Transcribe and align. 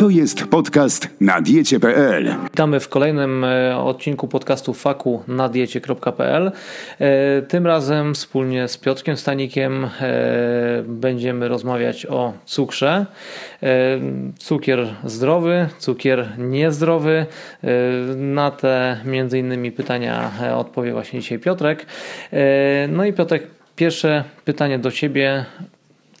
To 0.00 0.08
jest 0.08 0.44
podcast 0.44 1.08
na 1.20 1.40
diecie.pl. 1.40 2.34
Witamy 2.44 2.80
w 2.80 2.88
kolejnym 2.88 3.44
e, 3.44 3.78
odcinku 3.78 4.28
podcastu 4.28 4.74
faku 4.74 5.22
na 5.28 5.48
diecie.pl. 5.48 6.52
E, 6.98 7.42
tym 7.42 7.66
razem 7.66 8.14
wspólnie 8.14 8.68
z 8.68 8.78
Piotrkiem 8.78 9.16
Stanikiem 9.16 9.84
e, 9.84 9.88
będziemy 10.86 11.48
rozmawiać 11.48 12.06
o 12.06 12.32
cukrze. 12.44 13.06
Cukier 14.38 14.94
zdrowy, 15.04 15.68
cukier 15.78 16.28
niezdrowy. 16.38 17.26
Na 18.16 18.50
te 18.50 19.00
między 19.04 19.38
innymi 19.38 19.72
pytania 19.72 20.30
odpowie 20.56 20.92
właśnie 20.92 21.20
dzisiaj 21.20 21.38
Piotrek. 21.38 21.86
No 22.88 23.04
i 23.04 23.12
Piotrek, 23.12 23.46
pierwsze 23.76 24.24
pytanie 24.44 24.78
do 24.78 24.90
Ciebie 24.90 25.44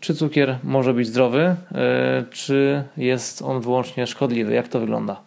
czy 0.00 0.14
cukier 0.14 0.58
może 0.64 0.94
być 0.94 1.08
zdrowy, 1.08 1.40
e, 1.40 2.24
czy 2.30 2.84
jest 2.96 3.42
on 3.42 3.60
wyłącznie 3.60 4.06
szkodliwy? 4.06 4.54
Jak 4.54 4.68
to 4.68 4.80
wygląda? 4.80 5.20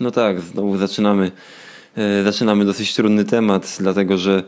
No 0.00 0.10
tak, 0.10 0.40
znowu 0.40 0.76
zaczynamy, 0.76 1.30
e, 1.96 2.22
zaczynamy 2.22 2.64
dosyć 2.64 2.94
trudny 2.94 3.24
temat, 3.24 3.76
dlatego 3.80 4.18
że 4.18 4.42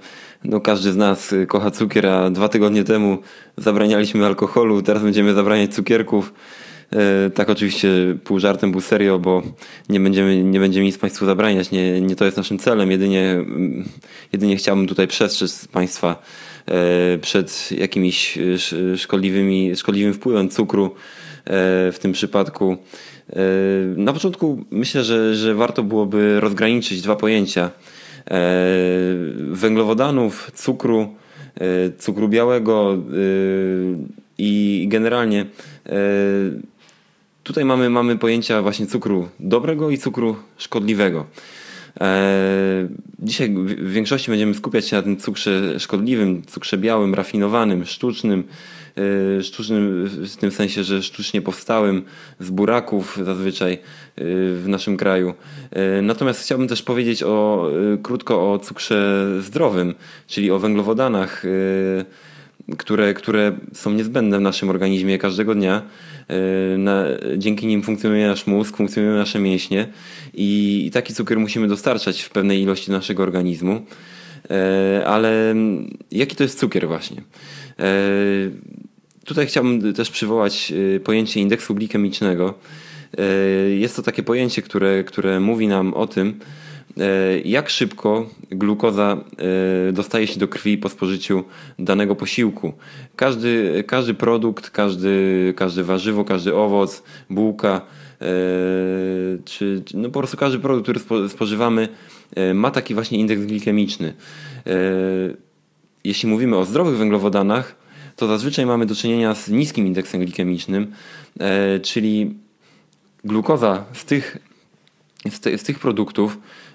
no 0.45 0.61
każdy 0.61 0.93
z 0.93 0.97
nas 0.97 1.35
kocha 1.49 1.71
cukier, 1.71 2.07
a 2.07 2.31
dwa 2.31 2.49
tygodnie 2.49 2.85
temu 2.85 3.19
zabranialiśmy 3.57 4.27
alkoholu, 4.27 4.83
teraz 4.83 5.03
będziemy 5.03 5.35
zabraniać 5.35 5.75
cukierków. 5.75 6.33
E, 6.93 7.31
tak 7.31 7.51
oczywiście 7.51 7.89
pół 8.25 8.39
żartem, 8.39 8.73
pół 8.73 8.81
serio, 8.81 9.19
bo 9.19 9.43
nie 9.89 10.01
będziemy, 10.01 10.45
nie 10.45 10.61
będziemy 10.61 10.87
nic 10.87 10.99
Państwu 10.99 11.27
zabraniać, 11.27 11.71
nie, 11.71 12.01
nie 12.01 12.17
to 12.17 12.25
jest 12.25 12.37
naszym 12.37 12.59
celem, 12.59 12.91
jedynie, 12.91 13.45
jedynie 14.33 14.57
chciałbym 14.57 14.87
tutaj 14.87 15.07
przestrzec 15.07 15.69
Państwa 15.69 16.17
E, 16.17 16.23
przed 17.21 17.71
jakimiś 17.73 18.39
e, 18.39 18.97
szkodliwymi, 18.97 19.77
szkodliwym 19.77 20.15
wpływem 20.15 20.49
cukru 20.49 20.85
e, 20.85 20.91
w 21.93 21.97
tym 22.01 22.13
przypadku. 22.13 22.77
Na 23.97 24.13
początku 24.13 24.65
myślę, 24.71 25.05
że, 25.05 25.35
że 25.35 25.55
warto 25.55 25.83
byłoby 25.83 26.41
rozgraniczyć 26.41 27.03
dwa 27.03 27.17
pojęcia 27.17 27.71
węglowodanów, 29.51 30.51
cukru, 30.55 31.15
cukru 31.99 32.29
białego 32.29 32.99
i 34.39 34.85
generalnie 34.89 35.47
tutaj 37.43 37.65
mamy, 37.65 37.91
mamy 37.91 38.19
pojęcia 38.19 38.63
właśnie 38.63 38.87
cukru 38.87 39.29
dobrego 39.41 39.91
i 39.91 39.99
cukru 39.99 40.37
szkodliwego. 40.57 41.27
E, 42.01 42.89
dzisiaj 43.19 43.51
w 43.51 43.93
większości 43.93 44.31
będziemy 44.31 44.55
skupiać 44.55 44.89
się 44.89 44.97
na 44.97 45.03
tym 45.03 45.17
cukrze 45.17 45.81
szkodliwym, 45.81 46.43
cukrze 46.47 46.79
białym, 46.79 47.15
rafinowanym, 47.15 47.85
sztucznym, 47.85 48.45
e, 49.39 49.43
sztucznym 49.43 50.05
w 50.07 50.37
tym 50.37 50.51
sensie, 50.51 50.85
że 50.85 51.03
sztucznie 51.03 51.43
powstałym 51.43 52.03
z 52.41 52.51
buraków 52.51 53.19
zazwyczaj 53.25 53.73
e, 53.73 53.79
w 54.55 54.65
naszym 54.67 54.97
kraju. 54.97 55.35
Natomiast 56.03 56.43
chciałbym 56.43 56.69
też 56.69 56.83
powiedzieć 56.83 57.23
o, 57.23 57.71
krótko 58.03 58.53
o 58.53 58.59
cukrze 58.59 59.27
zdrowym, 59.41 59.95
czyli 60.27 60.51
o 60.51 60.59
węglowodanach, 60.59 61.43
które, 62.77 63.15
które 63.15 63.53
są 63.73 63.93
niezbędne 63.93 64.39
w 64.39 64.41
naszym 64.41 64.71
organizmie 64.71 65.19
każdego 65.19 65.55
dnia 65.55 65.83
E, 66.29 66.79
na, 66.79 67.05
dzięki 67.37 67.67
nim 67.67 67.83
funkcjonuje 67.83 68.27
nasz 68.27 68.47
mózg, 68.47 68.77
funkcjonują 68.77 69.17
nasze 69.17 69.39
mięśnie 69.39 69.89
i, 70.35 70.83
i 70.87 70.91
taki 70.91 71.15
cukier 71.15 71.39
musimy 71.41 71.69
dostarczać 71.69 72.23
w 72.23 72.31
pewnej 72.31 72.63
ilości 72.63 72.91
naszego 72.91 73.23
organizmu. 73.23 73.83
E, 74.51 75.03
ale 75.07 75.55
jaki 76.11 76.37
to 76.37 76.43
jest 76.43 76.59
cukier 76.59 76.89
właśnie? 76.89 77.23
E, 77.79 77.85
tutaj 79.25 79.47
chciałbym 79.47 79.95
też 79.95 80.11
przywołać 80.11 80.73
pojęcie 81.05 81.41
indeksu 81.41 81.75
glikemicznego. 81.75 82.55
Jest 83.79 83.97
to 83.97 84.03
takie 84.03 84.23
pojęcie, 84.23 84.63
które, 84.63 85.05
które 85.05 85.41
mówi 85.41 85.69
nam 85.69 85.95
o 85.95 86.07
tym, 86.07 86.41
jak 87.45 87.71
szybko 87.71 88.27
glukoza 88.51 89.25
e, 89.89 89.93
dostaje 89.93 90.27
się 90.27 90.41
do 90.41 90.49
krwi 90.49 90.79
po 90.79 90.89
spożyciu 90.89 91.45
danego 91.79 92.17
posiłku. 92.17 92.73
Każdy, 93.17 93.85
każdy 93.87 94.15
produkt, 94.15 94.71
każdy, 94.71 95.55
każde 95.57 95.85
warzywo, 95.85 96.25
każdy 96.25 96.55
owoc, 96.55 97.03
bułka, 97.31 97.81
e, 98.21 98.25
czy 99.45 99.83
no 99.95 100.11
po 100.11 100.19
prostu 100.19 100.37
każdy 100.37 100.59
produkt, 100.59 100.85
który 100.85 101.29
spożywamy, 101.29 101.89
ma 102.55 102.71
taki 102.71 102.95
właśnie 102.95 103.19
indeks 103.19 103.43
glikemiczny. 103.43 104.15
Jeśli 106.05 106.29
mówimy 106.29 106.57
o 106.57 106.65
zdrowych 106.65 106.97
węglowodanach, 106.97 107.77
to 108.17 108.27
zazwyczaj 108.27 108.67
mamy 108.67 108.87
do 108.87 108.95
czynienia 108.95 109.35
z 109.35 109.49
niskim 109.49 109.87
indeksem 109.87 110.21
glikemicznym, 110.21 110.93
czyli 111.83 112.35
glukoza 113.25 113.85
z 113.93 114.05
tych, 114.05 114.39
z, 115.31 115.61
z 115.61 115.63
tych 115.63 115.79
produktów 115.79 116.39
E, 116.39 116.68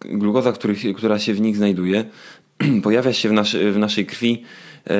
glukoza, 0.00 0.52
który, 0.52 0.94
która 0.94 1.18
się 1.18 1.34
w 1.34 1.40
nich 1.40 1.56
znajduje, 1.56 2.04
pojawia 2.82 3.12
się 3.12 3.28
w, 3.28 3.32
naszy, 3.32 3.72
w 3.72 3.78
naszej 3.78 4.06
krwi 4.06 4.42
e, 4.86 4.94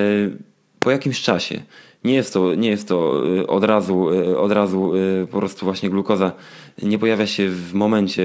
po 0.79 0.91
jakimś 0.91 1.23
czasie. 1.23 1.63
Nie 2.05 2.15
jest 2.15 2.33
to, 2.33 2.55
nie 2.55 2.71
jest 2.71 2.89
to 2.89 3.23
e, 3.39 3.47
od 3.47 3.65
razu, 3.65 4.07
od 4.37 4.53
razu 4.53 4.93
po 5.31 5.39
prostu 5.39 5.67
właśnie 5.67 5.91
glukoza 5.91 6.33
nie 6.83 6.99
pojawia 6.99 7.27
się 7.27 7.49
w 7.49 7.75
momencie 7.75 8.23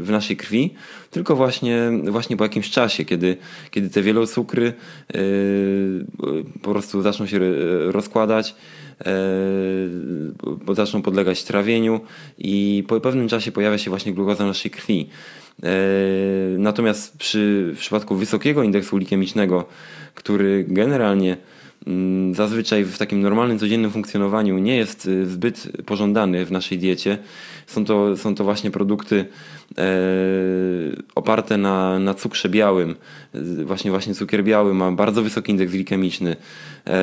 w 0.00 0.08
naszej 0.10 0.36
krwi, 0.36 0.74
tylko 1.10 1.36
właśnie, 1.36 1.90
właśnie 2.08 2.36
po 2.36 2.44
jakimś 2.44 2.70
czasie, 2.70 3.04
kiedy, 3.04 3.36
kiedy 3.70 3.90
te 3.90 4.02
wielocukry 4.02 4.72
po 6.62 6.70
prostu 6.70 7.02
zaczną 7.02 7.26
się 7.26 7.38
rozkładać, 7.90 8.54
zaczną 10.72 11.02
podlegać 11.02 11.44
trawieniu 11.44 12.00
i 12.38 12.84
po 12.88 13.00
pewnym 13.00 13.28
czasie 13.28 13.52
pojawia 13.52 13.78
się 13.78 13.90
właśnie 13.90 14.12
glukoza 14.12 14.44
w 14.44 14.46
naszej 14.46 14.70
krwi. 14.70 15.08
Natomiast 16.58 17.18
przy, 17.18 17.72
w 17.76 17.78
przypadku 17.78 18.16
wysokiego 18.16 18.62
indeksu 18.62 18.96
glikemicznego, 18.96 19.64
który 20.14 20.64
generalnie 20.68 21.36
mm, 21.86 22.34
zazwyczaj 22.34 22.84
w 22.84 22.98
takim 22.98 23.20
normalnym, 23.20 23.58
codziennym 23.58 23.90
funkcjonowaniu 23.90 24.58
nie 24.58 24.76
jest 24.76 25.06
y, 25.06 25.26
zbyt 25.26 25.68
pożądany 25.86 26.44
w 26.44 26.52
naszej 26.52 26.78
diecie. 26.78 27.18
Są 27.66 27.84
to, 27.84 28.16
są 28.16 28.34
to 28.34 28.44
właśnie 28.44 28.70
produkty 28.70 29.24
e, 29.78 29.84
oparte 31.14 31.56
na, 31.56 31.98
na 31.98 32.14
cukrze 32.14 32.48
białym. 32.48 32.94
Właśnie, 33.64 33.90
właśnie 33.90 34.14
cukier 34.14 34.44
biały 34.44 34.74
ma 34.74 34.92
bardzo 34.92 35.22
wysoki 35.22 35.52
indeks 35.52 35.72
glikemiczny. 35.72 36.36
E, 36.86 37.00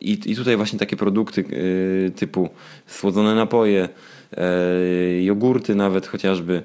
i, 0.00 0.18
I 0.26 0.36
tutaj 0.36 0.56
właśnie 0.56 0.78
takie 0.78 0.96
produkty 0.96 1.44
y, 1.52 2.12
typu 2.16 2.48
słodzone 2.86 3.34
napoje, 3.34 3.88
e, 4.36 5.22
jogurty 5.22 5.74
nawet 5.74 6.06
chociażby 6.06 6.62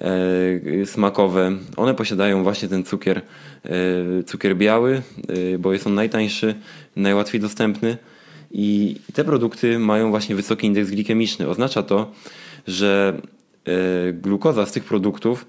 e, 0.00 0.86
smakowe, 0.86 1.52
one 1.76 1.94
posiadają 1.94 2.42
właśnie 2.42 2.68
ten 2.68 2.84
cukier, 2.84 3.20
e, 3.64 3.70
cukier 4.22 4.56
biały, 4.56 5.02
bo 5.58 5.72
jest 5.72 5.86
on 5.86 5.94
najtańszy, 5.94 6.54
najłatwiej 6.96 7.40
dostępny 7.40 7.96
i 8.50 8.96
te 9.14 9.24
produkty 9.24 9.78
mają 9.78 10.10
właśnie 10.10 10.34
wysoki 10.34 10.66
indeks 10.66 10.90
glikemiczny. 10.90 11.48
Oznacza 11.48 11.82
to, 11.82 12.12
że 12.66 13.20
glukoza 14.12 14.66
z 14.66 14.72
tych 14.72 14.84
produktów 14.84 15.46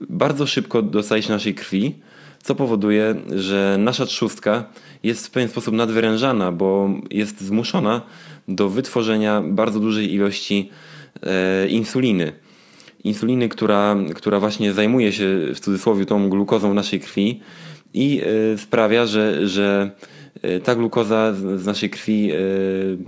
bardzo 0.00 0.46
szybko 0.46 0.82
dostaje 0.82 1.22
się 1.22 1.32
naszej 1.32 1.54
krwi, 1.54 1.94
co 2.44 2.54
powoduje, 2.54 3.14
że 3.36 3.76
nasza 3.78 4.06
trzustka 4.06 4.64
jest 5.02 5.26
w 5.26 5.30
pewien 5.30 5.48
sposób 5.48 5.74
nadwyrężana, 5.74 6.52
bo 6.52 6.90
jest 7.10 7.40
zmuszona 7.40 8.02
do 8.48 8.68
wytworzenia 8.68 9.42
bardzo 9.46 9.80
dużej 9.80 10.14
ilości 10.14 10.70
e, 11.22 11.68
insuliny. 11.68 12.32
Insuliny, 13.04 13.48
która, 13.48 13.96
która 14.14 14.40
właśnie 14.40 14.72
zajmuje 14.72 15.12
się 15.12 15.38
w 15.54 15.60
cudzysłowie 15.60 16.06
tą 16.06 16.30
glukozą 16.30 16.70
w 16.70 16.74
naszej 16.74 17.00
krwi 17.00 17.40
i 17.94 18.22
e, 18.54 18.58
sprawia, 18.58 19.06
że, 19.06 19.48
że 19.48 19.90
e, 20.42 20.60
ta 20.60 20.74
glukoza 20.74 21.34
z 21.56 21.66
naszej 21.66 21.90
krwi 21.90 22.30
e, 22.32 22.36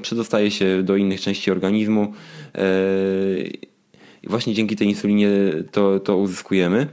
przedostaje 0.02 0.50
się 0.50 0.82
do 0.82 0.96
innych 0.96 1.20
części 1.20 1.50
organizmu. 1.50 2.12
E, 2.54 2.64
właśnie 4.24 4.54
dzięki 4.54 4.76
tej 4.76 4.88
insulinie 4.88 5.28
to, 5.72 6.00
to 6.00 6.16
uzyskujemy. 6.16 6.86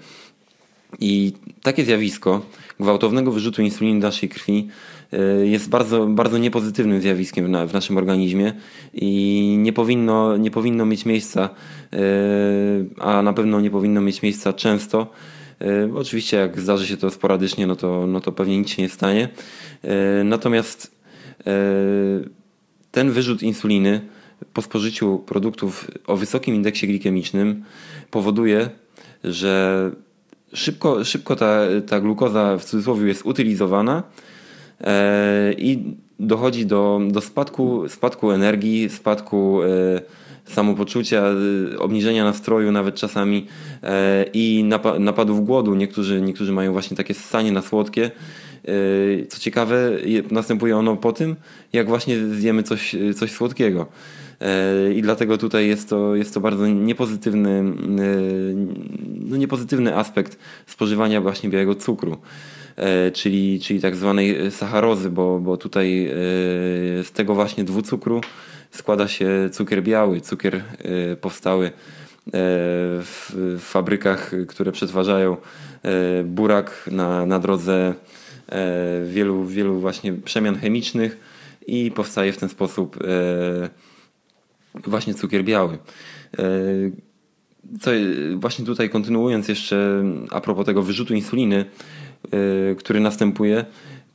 I 1.00 1.34
takie 1.62 1.86
zjawisko 1.86 2.42
gwałtownego 2.80 3.32
wyrzutu 3.32 3.62
insuliny 3.62 4.00
do 4.00 4.08
naszej 4.08 4.30
krwi 4.30 4.68
e, 5.14 5.46
jest 5.46 5.70
bardzo, 5.70 6.08
bardzo 6.08 6.38
niepozytywnym 6.38 7.02
zjawiskiem 7.02 7.46
w, 7.46 7.70
w 7.70 7.74
naszym 7.74 7.98
organizmie 7.98 8.54
i 8.94 9.56
nie 9.60 9.74
powinno, 9.74 10.38
nie 10.38 10.52
powinno 10.52 10.86
mieć 10.86 11.06
miejsca, 11.06 11.50
e, 11.94 11.98
a 13.00 13.22
na 13.22 13.34
pewno 13.34 13.62
nie 13.62 13.72
powinno 13.72 14.02
mieć 14.02 14.22
miejsca 14.22 14.54
często. 14.54 15.08
E, 15.62 15.96
oczywiście 15.96 16.38
jak 16.38 16.60
zdarzy 16.60 16.88
się 16.88 16.98
to 16.98 17.12
sporadycznie, 17.12 17.68
no 17.68 17.76
to, 17.76 18.08
no 18.08 18.22
to 18.22 18.32
pewnie 18.32 18.58
nic 18.58 18.70
się 18.70 18.82
nie 18.82 18.90
stanie. 18.90 19.30
Natomiast 20.24 20.96
ten 22.92 23.12
wyrzut 23.12 23.44
insuliny 23.44 24.02
po 24.54 24.62
spożyciu 24.62 25.20
produktów 25.20 25.92
o 26.08 26.18
wysokim 26.18 26.56
indeksie 26.56 26.88
glikemicznym 26.88 27.64
powoduje, 28.12 28.70
że 29.24 29.92
szybko, 30.54 31.06
szybko 31.06 31.36
ta, 31.36 31.60
ta 31.88 32.00
glukoza 32.00 32.58
w 32.58 32.66
cudzysłowie 32.66 33.08
jest 33.08 33.26
utylizowana 33.26 34.04
i 35.58 35.80
dochodzi 36.20 36.66
do, 36.66 37.02
do 37.12 37.22
spadku, 37.22 37.90
spadku 37.90 38.32
energii, 38.32 38.90
spadku 38.90 39.60
samopoczucia, 40.46 41.24
obniżenia 41.80 42.24
nastroju 42.24 42.72
nawet 42.72 42.96
czasami 42.96 43.48
i 44.34 44.66
napadów 45.00 45.46
głodu. 45.46 45.76
Niektórzy, 45.76 46.22
niektórzy 46.22 46.52
mają 46.52 46.72
właśnie 46.72 46.98
takie 46.98 47.14
ssanie 47.14 47.52
na 47.52 47.62
słodkie. 47.62 48.12
Co 49.30 49.40
ciekawe, 49.40 49.92
następuje 50.32 50.78
ono 50.78 50.96
po 50.96 51.14
tym, 51.14 51.36
jak 51.74 51.88
właśnie 51.88 52.28
zjemy 52.28 52.64
coś, 52.64 52.96
coś 53.16 53.32
słodkiego. 53.32 53.88
I 54.96 55.02
dlatego 55.02 55.38
tutaj 55.38 55.68
jest 55.68 55.90
to, 55.90 56.16
jest 56.16 56.34
to 56.34 56.40
bardzo 56.40 56.68
niepozytywny, 56.68 57.50
e, 57.50 57.64
no 59.20 59.38
niepozytywny 59.38 59.98
aspekt 59.98 60.38
spożywania 60.68 61.22
właśnie 61.22 61.50
białego 61.50 61.76
cukru. 61.76 62.18
E, 62.76 63.12
czyli, 63.12 63.60
czyli 63.60 63.82
tak 63.82 63.96
zwanej 63.96 64.52
sacharozy, 64.52 65.10
bo, 65.10 65.40
bo 65.40 65.58
tutaj 65.58 66.08
e, 66.08 66.14
z 67.04 67.12
tego 67.12 67.36
właśnie 67.36 67.64
dwucukru 67.64 68.22
składa 68.72 69.08
się 69.08 69.50
cukier 69.52 69.84
biały, 69.84 70.22
cukier 70.22 70.64
powstały 71.22 71.72
w 72.26 73.58
fabrykach, 73.60 74.32
które 74.48 74.72
przetwarzają 74.72 75.38
burak 76.26 76.90
na, 76.92 77.26
na 77.26 77.40
drodze 77.40 77.94
wielu, 79.06 79.46
wielu 79.46 79.80
właśnie 79.80 80.14
przemian 80.14 80.56
chemicznych 80.56 81.18
i 81.68 81.92
powstaje 81.92 82.34
w 82.34 82.38
ten 82.38 82.50
sposób 82.50 82.98
właśnie 84.88 85.14
cukier 85.14 85.44
biały. 85.44 85.78
E, 86.38 86.44
co, 87.82 87.92
właśnie 88.36 88.66
tutaj 88.66 88.90
kontynuując 88.90 89.48
jeszcze 89.48 90.04
a 90.32 90.42
propos 90.42 90.66
tego 90.66 90.84
wyrzutu 90.84 91.14
insuliny, 91.14 91.66
e, 92.32 92.76
który 92.76 93.00
następuje, 93.00 93.66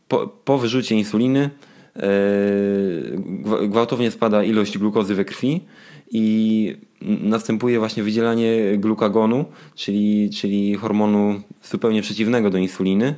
po, 0.09 0.27
po 0.27 0.59
wyrzucie 0.59 0.97
insuliny 0.97 1.51
e, 1.97 2.01
gwałtownie 3.69 4.11
spada 4.11 4.45
ilość 4.45 4.79
glukozy 4.79 5.15
we 5.15 5.25
krwi 5.25 5.61
i 6.11 6.77
następuje 7.23 7.79
właśnie 7.79 8.03
wydzielanie 8.03 8.77
glukagonu, 8.77 9.45
czyli, 9.75 10.31
czyli 10.31 10.75
hormonu 10.75 11.41
zupełnie 11.63 12.03
przeciwnego 12.03 12.51
do 12.51 12.59
insuliny, 12.59 13.15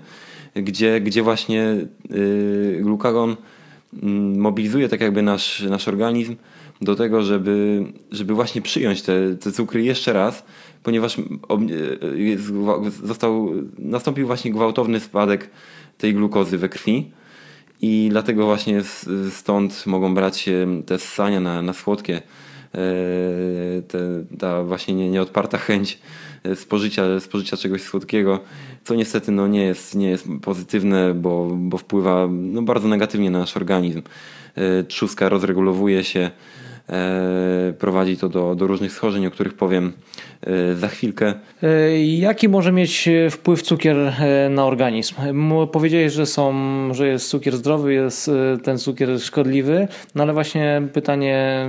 gdzie, 0.55 1.01
gdzie 1.01 1.23
właśnie 1.23 1.77
glukagon 2.81 3.37
mobilizuje 4.37 4.89
tak 4.89 5.01
jakby 5.01 5.23
nasz, 5.23 5.63
nasz 5.63 5.89
organizm 5.89 6.37
do 6.81 6.97
tego, 6.97 7.23
żeby, 7.23 7.85
żeby 8.11 8.35
właśnie 8.35 8.63
przyjąć 8.63 9.03
te, 9.03 9.35
te 9.35 9.53
cukry 9.53 9.83
jeszcze 9.83 10.13
raz, 10.13 10.45
ponieważ 10.83 11.17
został, 13.05 13.53
nastąpił 13.79 14.27
właśnie 14.27 14.51
gwałtowny 14.51 15.01
spadek 15.01 15.51
tej 15.99 16.15
glukozy 16.15 16.59
we 16.59 16.69
krwi 16.69 17.11
i 17.83 18.09
dlatego 18.11 18.47
właśnie 18.47 18.83
stąd 19.31 19.87
mogą 19.87 20.15
brać 20.15 20.39
się 20.39 20.83
te 20.87 20.99
ssania 20.99 21.41
na, 21.41 21.63
na 21.63 21.73
słodkie, 21.73 22.17
e, 22.17 22.23
te, 23.89 23.99
ta 24.39 24.63
właśnie 24.63 24.95
nie, 24.95 25.11
nieodparta 25.11 25.59
chęć 25.59 25.99
spożycia, 26.55 27.21
spożycia 27.21 27.57
czegoś 27.57 27.83
słodkiego, 27.83 28.41
co 28.85 28.95
niestety 28.95 29.33
no, 29.33 29.49
nie, 29.49 29.63
jest, 29.63 29.95
nie 29.95 30.11
jest 30.11 30.29
pozytywne, 30.43 31.15
bo, 31.15 31.51
bo 31.57 31.79
wpływa 31.79 32.29
no, 32.31 32.63
bardzo 32.63 32.89
negatywnie 32.89 33.31
na 33.31 33.39
nasz 33.39 33.57
organizm. 33.57 34.03
E, 34.55 34.85
trzustka 34.85 35.29
rozregulowuje 35.29 36.05
się, 36.05 36.31
E, 36.91 37.73
prowadzi 37.79 38.17
to 38.17 38.29
do, 38.29 38.55
do 38.55 38.67
różnych 38.67 38.93
schorzeń, 38.93 39.27
o 39.27 39.31
których 39.31 39.55
powiem 39.55 39.93
e, 40.43 40.75
za 40.75 40.89
chwilkę. 40.89 41.35
Jaki 42.05 42.49
może 42.49 42.73
mieć 42.73 43.09
wpływ 43.31 43.63
cukier 43.63 43.97
na 44.51 44.67
organizm? 44.67 45.15
Powiedziałeś, 45.73 46.13
że, 46.13 46.27
są, 46.27 46.55
że 46.95 47.09
jest 47.09 47.29
cukier 47.29 47.57
zdrowy, 47.57 47.95
jest 47.95 48.31
ten 48.63 48.79
cukier 48.79 49.21
szkodliwy, 49.21 49.89
no 50.15 50.23
ale 50.23 50.33
właśnie 50.33 50.83
pytanie, 50.93 51.67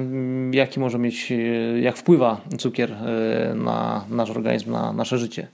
jaki 0.51 0.79
może 0.79 0.99
mieć, 0.99 1.33
jak 1.81 1.97
wpływa 1.97 2.41
cukier 2.57 2.95
na 3.55 4.05
nasz 4.09 4.29
organizm, 4.29 4.71
na 4.71 4.93
nasze 4.93 5.17
życie? 5.17 5.47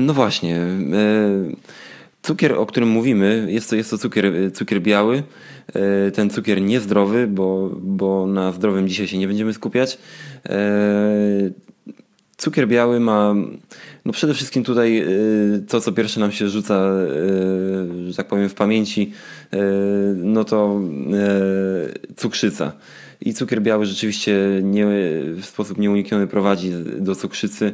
No 0.00 0.14
właśnie. 0.14 0.60
Cukier, 2.22 2.52
o 2.52 2.66
którym 2.66 2.88
mówimy, 2.88 3.46
jest 3.48 3.70
to, 3.70 3.76
jest 3.76 3.90
to 3.90 3.98
cukier, 3.98 4.52
cukier 4.52 4.82
biały. 4.82 5.22
E, 5.74 6.10
ten 6.10 6.30
cukier 6.30 6.60
niezdrowy, 6.60 7.26
bo, 7.26 7.70
bo 7.80 8.26
na 8.26 8.52
zdrowym 8.52 8.88
dzisiaj 8.88 9.08
się 9.08 9.18
nie 9.18 9.26
będziemy 9.26 9.54
skupiać. 9.54 9.98
E, 10.48 11.50
cukier 12.36 12.68
biały 12.68 13.00
ma, 13.00 13.34
no 14.04 14.12
przede 14.12 14.34
wszystkim 14.34 14.64
tutaj 14.64 14.98
e, 14.98 15.06
to, 15.68 15.80
co 15.80 15.92
pierwsze 15.92 16.20
nam 16.20 16.32
się 16.32 16.48
rzuca, 16.48 16.92
że 18.08 18.14
tak 18.16 18.28
powiem, 18.28 18.48
w 18.48 18.54
pamięci, 18.54 19.12
no 20.16 20.44
to 20.44 20.80
cukrzyca. 22.16 22.72
I 23.24 23.34
cukier 23.34 23.62
biały 23.62 23.86
rzeczywiście 23.86 24.36
nie, 24.62 24.86
w 25.36 25.44
sposób 25.44 25.78
nieunikniony 25.78 26.26
prowadzi 26.26 26.70
do 26.98 27.14
cukrzycy. 27.14 27.72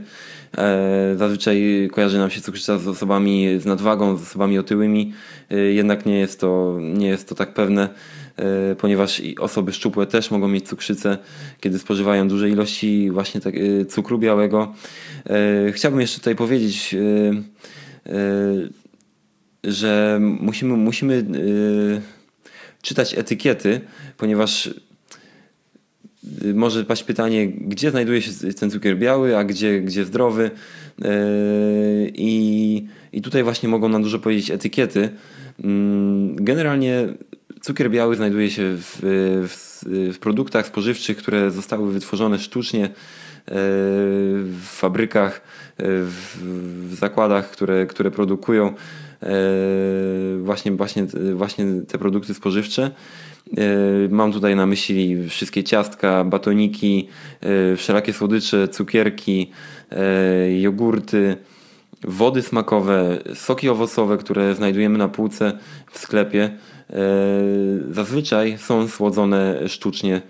E, 0.58 1.14
zazwyczaj 1.16 1.88
kojarzy 1.92 2.18
nam 2.18 2.30
się 2.30 2.40
cukrzyca 2.40 2.78
z 2.78 2.88
osobami 2.88 3.60
z 3.60 3.64
nadwagą, 3.64 4.16
z 4.16 4.22
osobami 4.22 4.58
otyłymi, 4.58 5.12
e, 5.50 5.56
jednak 5.58 6.06
nie 6.06 6.18
jest 6.18 6.40
to, 6.40 6.78
nie 6.80 7.08
jest 7.08 7.28
to 7.28 7.34
tak 7.34 7.54
pewne, 7.54 7.88
e, 8.36 8.74
ponieważ 8.74 9.22
osoby 9.40 9.72
szczupłe 9.72 10.06
też 10.06 10.30
mogą 10.30 10.48
mieć 10.48 10.68
cukrzycę, 10.68 11.18
kiedy 11.60 11.78
spożywają 11.78 12.28
duże 12.28 12.50
ilości 12.50 13.10
właśnie 13.10 13.40
tak, 13.40 13.54
cukru 13.88 14.18
białego. 14.18 14.74
Chciałbym 15.72 16.00
jeszcze 16.00 16.18
tutaj 16.18 16.34
powiedzieć, 16.34 16.96
że 19.64 20.18
musimy, 20.20 20.76
musimy 20.76 21.24
czytać 22.82 23.18
etykiety, 23.18 23.80
ponieważ 24.16 24.70
może 26.54 26.84
paść 26.84 27.04
pytanie, 27.04 27.48
gdzie 27.48 27.90
znajduje 27.90 28.22
się 28.22 28.30
ten 28.60 28.70
cukier 28.70 28.98
biały, 28.98 29.36
a 29.36 29.44
gdzie, 29.44 29.80
gdzie 29.80 30.04
zdrowy. 30.04 30.50
E, 31.04 31.10
I, 32.14 32.86
I 33.12 33.22
tutaj 33.22 33.42
właśnie 33.42 33.68
mogą 33.68 33.88
nam 33.88 34.02
dużo 34.02 34.18
powiedzieć 34.18 34.50
etykiety. 34.50 35.08
Mm, 35.64 36.36
generalnie 36.36 37.08
cukier 37.60 37.90
biały 37.90 38.16
znajduje 38.16 38.50
się 38.50 38.62
w, 38.76 38.98
w, 39.48 39.84
w 40.14 40.18
produktach 40.18 40.66
spożywczych, 40.66 41.16
które 41.16 41.50
zostały 41.50 41.92
wytworzone 41.92 42.38
sztucznie 42.38 42.84
e, 42.84 42.90
w 43.46 44.64
fabrykach, 44.64 45.40
w, 45.78 46.94
zakładach, 46.94 47.50
które, 47.50 47.86
które 47.86 48.10
produkują 48.10 48.74
właśnie, 50.38 50.72
właśnie, 50.72 51.06
właśnie 51.34 51.66
te 51.88 51.98
produkty 51.98 52.34
spożywcze. 52.34 52.90
E, 53.56 54.08
mam 54.10 54.32
tutaj 54.32 54.56
na 54.56 54.66
myśli 54.66 55.28
wszystkie 55.28 55.64
ciastka, 55.64 56.24
batoniki, 56.24 57.08
e, 57.40 57.76
wszelakie 57.76 58.12
słodycze, 58.12 58.68
cukierki, 58.68 59.50
e, 59.92 60.60
jogurty, 60.60 61.36
wody 62.02 62.42
smakowe, 62.42 63.18
soki 63.34 63.68
owocowe, 63.68 64.18
które 64.18 64.54
znajdujemy 64.54 64.98
na 64.98 65.08
półce 65.08 65.58
w 65.92 65.98
sklepie. 65.98 66.50
Zazwyczaj 67.90 68.58
są 68.58 68.88
słodzone 68.88 69.68
sztucznie. 69.68 70.22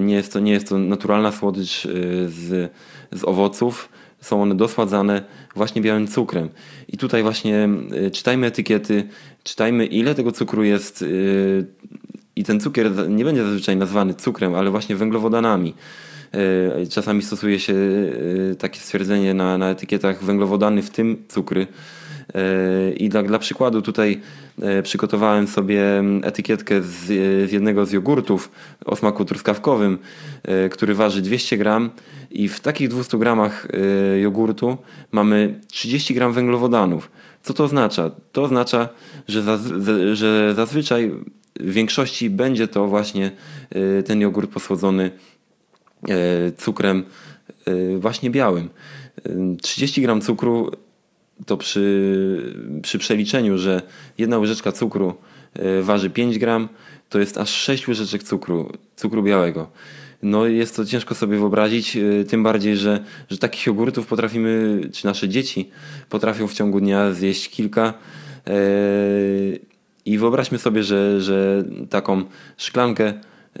Nie 0.00 0.14
jest 0.14 0.32
to, 0.32 0.40
nie 0.40 0.52
jest 0.52 0.68
to 0.68 0.78
naturalna 0.78 1.32
słodycz 1.32 1.82
z, 2.26 2.72
z 3.12 3.24
owoców. 3.24 3.88
Są 4.20 4.42
one 4.42 4.54
dosładzane 4.54 5.22
właśnie 5.56 5.82
białym 5.82 6.06
cukrem. 6.06 6.48
I 6.88 6.96
tutaj 6.96 7.22
właśnie 7.22 7.68
czytajmy 8.12 8.46
etykiety, 8.46 9.08
czytajmy 9.44 9.86
ile 9.86 10.14
tego 10.14 10.32
cukru 10.32 10.64
jest 10.64 11.04
i 12.36 12.44
ten 12.44 12.60
cukier 12.60 13.08
nie 13.08 13.24
będzie 13.24 13.44
zazwyczaj 13.44 13.76
nazwany 13.76 14.14
cukrem, 14.14 14.54
ale 14.54 14.70
właśnie 14.70 14.96
węglowodanami. 14.96 15.74
E, 16.34 16.86
czasami 16.86 17.22
stosuje 17.22 17.60
się 17.60 17.74
e, 18.52 18.54
takie 18.54 18.80
stwierdzenie 18.80 19.34
na, 19.34 19.58
na 19.58 19.70
etykietach 19.70 20.24
węglowodany, 20.24 20.82
w 20.82 20.90
tym 20.90 21.16
cukry. 21.28 21.66
E, 22.34 22.92
I 22.92 23.08
dla, 23.08 23.22
dla 23.22 23.38
przykładu 23.38 23.82
tutaj 23.82 24.20
przygotowałem 24.82 25.46
sobie 25.46 25.82
etykietkę 26.22 26.82
z, 26.82 27.06
z 27.50 27.52
jednego 27.52 27.86
z 27.86 27.92
jogurtów 27.92 28.50
o 28.84 28.96
smaku 28.96 29.24
truskawkowym, 29.24 29.98
który 30.70 30.94
waży 30.94 31.22
200 31.22 31.58
gram 31.58 31.90
i 32.30 32.48
w 32.48 32.60
takich 32.60 32.88
200 32.88 33.18
gramach 33.18 33.68
jogurtu 34.22 34.76
mamy 35.12 35.60
30 35.68 36.14
gram 36.14 36.32
węglowodanów. 36.32 37.10
Co 37.44 37.54
to 37.54 37.64
oznacza? 37.64 38.10
To 38.32 38.42
oznacza, 38.42 38.88
że, 39.28 39.58
że 40.12 40.54
zazwyczaj 40.54 41.10
w 41.60 41.72
większości 41.72 42.30
będzie 42.30 42.68
to 42.68 42.86
właśnie 42.86 43.30
y, 43.76 44.02
ten 44.02 44.20
jogurt 44.20 44.50
posłodzony 44.50 45.10
y, 46.08 46.52
cukrem 46.56 47.04
y, 47.68 47.98
właśnie 47.98 48.30
białym. 48.30 48.68
30 49.62 50.02
gram 50.02 50.20
cukru 50.20 50.70
to 51.46 51.56
przy, 51.56 52.54
przy 52.82 52.98
przeliczeniu, 52.98 53.58
że 53.58 53.82
jedna 54.18 54.38
łyżeczka 54.38 54.72
cukru 54.72 55.14
waży 55.82 56.10
5 56.10 56.38
gram, 56.38 56.68
to 57.08 57.18
jest 57.18 57.38
aż 57.38 57.50
6 57.50 57.88
łyżeczek 57.88 58.22
cukru, 58.22 58.72
cukru 58.96 59.22
białego. 59.22 59.70
No 60.24 60.46
jest 60.46 60.76
to 60.76 60.84
ciężko 60.84 61.14
sobie 61.14 61.38
wyobrazić, 61.38 61.98
tym 62.28 62.42
bardziej, 62.42 62.76
że, 62.76 63.04
że 63.30 63.38
takich 63.38 63.66
jogurtów 63.66 64.06
potrafimy, 64.06 64.80
czy 64.92 65.06
nasze 65.06 65.28
dzieci 65.28 65.70
potrafią 66.08 66.46
w 66.48 66.54
ciągu 66.54 66.80
dnia 66.80 67.12
zjeść 67.12 67.50
kilka, 67.50 67.94
I 70.04 70.18
wyobraźmy 70.18 70.58
sobie, 70.58 70.82
że, 70.82 71.20
że 71.20 71.64
taką 71.90 72.22
szklankę, 72.56 73.14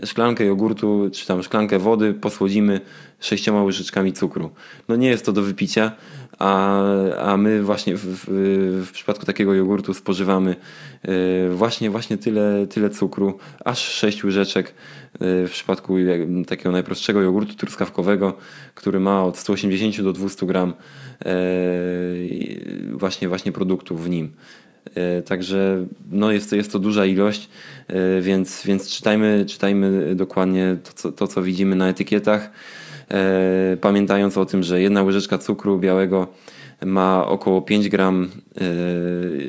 szklankę 0.04 0.44
jogurtu 0.44 1.10
czy 1.12 1.26
tam 1.26 1.42
szklankę 1.42 1.78
wody 1.78 2.14
posłodzimy 2.14 2.80
sześcioma 3.20 3.62
łyżeczkami 3.62 4.12
cukru. 4.12 4.50
No 4.88 4.96
nie 4.96 5.08
jest 5.08 5.26
to 5.26 5.32
do 5.32 5.42
wypicia, 5.42 5.92
a, 6.38 6.82
a 7.16 7.36
my 7.36 7.62
właśnie 7.62 7.96
w, 7.96 8.00
w, 8.00 8.24
w 8.86 8.92
przypadku 8.92 9.26
takiego 9.26 9.54
jogurtu 9.54 9.94
spożywamy 9.94 10.56
właśnie, 11.50 11.90
właśnie 11.90 12.18
tyle, 12.18 12.66
tyle 12.66 12.90
cukru, 12.90 13.38
aż 13.64 13.78
6 13.78 14.24
łyżeczek 14.24 14.74
w 15.20 15.48
przypadku 15.50 15.96
takiego 16.46 16.72
najprostszego 16.72 17.22
jogurtu 17.22 17.54
truskawkowego, 17.54 18.36
który 18.74 19.00
ma 19.00 19.24
od 19.24 19.38
180 19.38 20.00
do 20.00 20.12
200 20.12 20.46
gram 20.46 20.74
właśnie, 22.92 23.28
właśnie 23.28 23.52
produktów 23.52 24.04
w 24.04 24.08
nim. 24.08 24.32
E, 24.94 25.22
także 25.22 25.86
no 26.10 26.32
jest, 26.32 26.50
to, 26.50 26.56
jest 26.56 26.72
to 26.72 26.78
duża 26.78 27.06
ilość, 27.06 27.48
e, 27.88 28.20
więc, 28.20 28.66
więc 28.66 28.90
czytajmy, 28.90 29.44
czytajmy 29.48 30.14
dokładnie 30.14 30.76
to 30.84 30.92
co, 30.94 31.12
to, 31.12 31.26
co 31.26 31.42
widzimy 31.42 31.76
na 31.76 31.88
etykietach, 31.88 32.50
e, 33.10 33.76
pamiętając 33.80 34.38
o 34.38 34.46
tym, 34.46 34.62
że 34.62 34.80
jedna 34.80 35.02
łyżeczka 35.02 35.38
cukru 35.38 35.78
białego 35.78 36.26
ma 36.84 37.26
około 37.26 37.62
5 37.62 37.88
gram, 37.88 38.30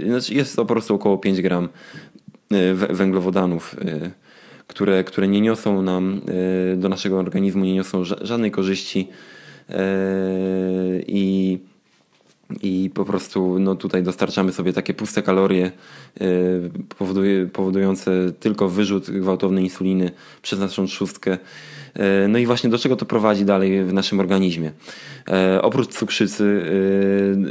znaczy 0.07 0.33
jest 0.33 0.55
to 0.55 0.65
po 0.65 0.73
prostu 0.73 0.95
około 0.95 1.17
5 1.17 1.41
gram 1.41 1.69
węglowodanów, 2.89 3.75
które, 4.67 5.03
które 5.03 5.27
nie 5.27 5.41
niosą 5.41 5.81
nam 5.81 6.21
do 6.77 6.89
naszego 6.89 7.19
organizmu, 7.19 7.65
nie 7.65 7.73
niosą 7.73 8.03
żadnej 8.03 8.51
korzyści. 8.51 9.07
I 11.07 11.59
i 12.61 12.91
po 12.93 13.05
prostu 13.05 13.59
no, 13.59 13.75
tutaj 13.75 14.03
dostarczamy 14.03 14.51
sobie 14.51 14.73
takie 14.73 14.93
puste 14.93 15.21
kalorie 15.21 15.71
yy, 16.19 16.71
powoduje, 16.97 17.45
powodujące 17.45 18.11
tylko 18.39 18.69
wyrzut 18.69 19.11
gwałtownej 19.11 19.63
insuliny 19.63 20.11
przez 20.41 20.59
naszą 20.59 20.85
trzustkę. 20.85 21.31
Yy, 21.95 22.03
no 22.27 22.39
i 22.39 22.45
właśnie 22.45 22.69
do 22.69 22.77
czego 22.77 22.95
to 22.95 23.05
prowadzi 23.05 23.45
dalej 23.45 23.83
w 23.83 23.93
naszym 23.93 24.19
organizmie? 24.19 24.71
Yy, 25.27 25.61
oprócz 25.61 25.87
cukrzycy, 25.87 26.65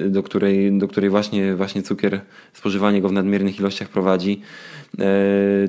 do 0.08 0.22
której, 0.22 0.78
do 0.78 0.88
której 0.88 1.10
właśnie, 1.10 1.54
właśnie 1.54 1.82
cukier, 1.82 2.20
spożywanie 2.52 3.00
go 3.02 3.08
w 3.08 3.12
nadmiernych 3.12 3.58
ilościach 3.58 3.88
prowadzi, 3.88 4.40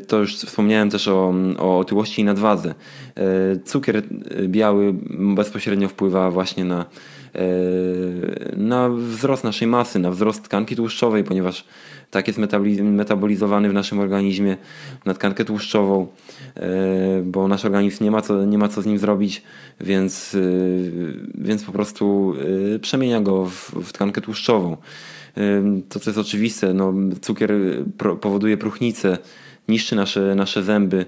to 0.08 0.20
już 0.20 0.36
wspomniałem 0.36 0.90
też 0.90 1.08
o, 1.08 1.34
o 1.58 1.80
otyłości 1.80 2.22
i 2.22 2.26
nadwadze. 2.26 2.74
Cukier 3.66 4.04
biały 4.48 4.94
bezpośrednio 5.36 5.88
wpływa 5.88 6.32
właśnie 6.32 6.66
na 6.66 6.86
na 8.58 8.90
wzrost 8.90 9.44
naszej 9.44 9.68
masy, 9.68 10.00
na 10.00 10.12
wzrost 10.12 10.44
tkanki 10.44 10.76
tłuszczowej, 10.76 11.24
ponieważ 11.24 11.66
tak 12.12 12.28
jest 12.28 12.40
metabolizowany 12.82 13.70
w 13.70 13.74
naszym 13.74 14.00
organizmie 14.00 14.58
na 15.06 15.14
tkankę 15.14 15.46
tłuszczową, 15.46 16.08
e, 16.56 17.22
bo 17.24 17.48
nasz 17.48 17.66
organizm 17.66 18.04
nie 18.04 18.12
ma 18.12 18.22
co, 18.22 18.46
nie 18.46 18.58
ma 18.58 18.68
co 18.68 18.82
z 18.82 18.86
nim 18.86 19.00
zrobić, 19.00 19.44
więc, 19.82 20.36
e, 20.36 20.40
więc 21.36 21.64
po 21.64 21.72
prostu 21.72 22.34
przemienia 22.82 23.22
go 23.22 23.46
w, 23.46 23.72
w 23.84 23.94
tkankę 23.94 24.22
tłuszczową. 24.22 24.78
To, 25.90 26.00
co 26.00 26.10
jest 26.10 26.20
oczywiste, 26.20 26.74
no, 26.74 26.94
cukier 27.22 27.52
powoduje 28.22 28.58
próchnicę, 28.58 29.18
niszczy 29.68 29.96
nasze, 29.96 30.36
nasze 30.36 30.64
zęby, 30.64 31.06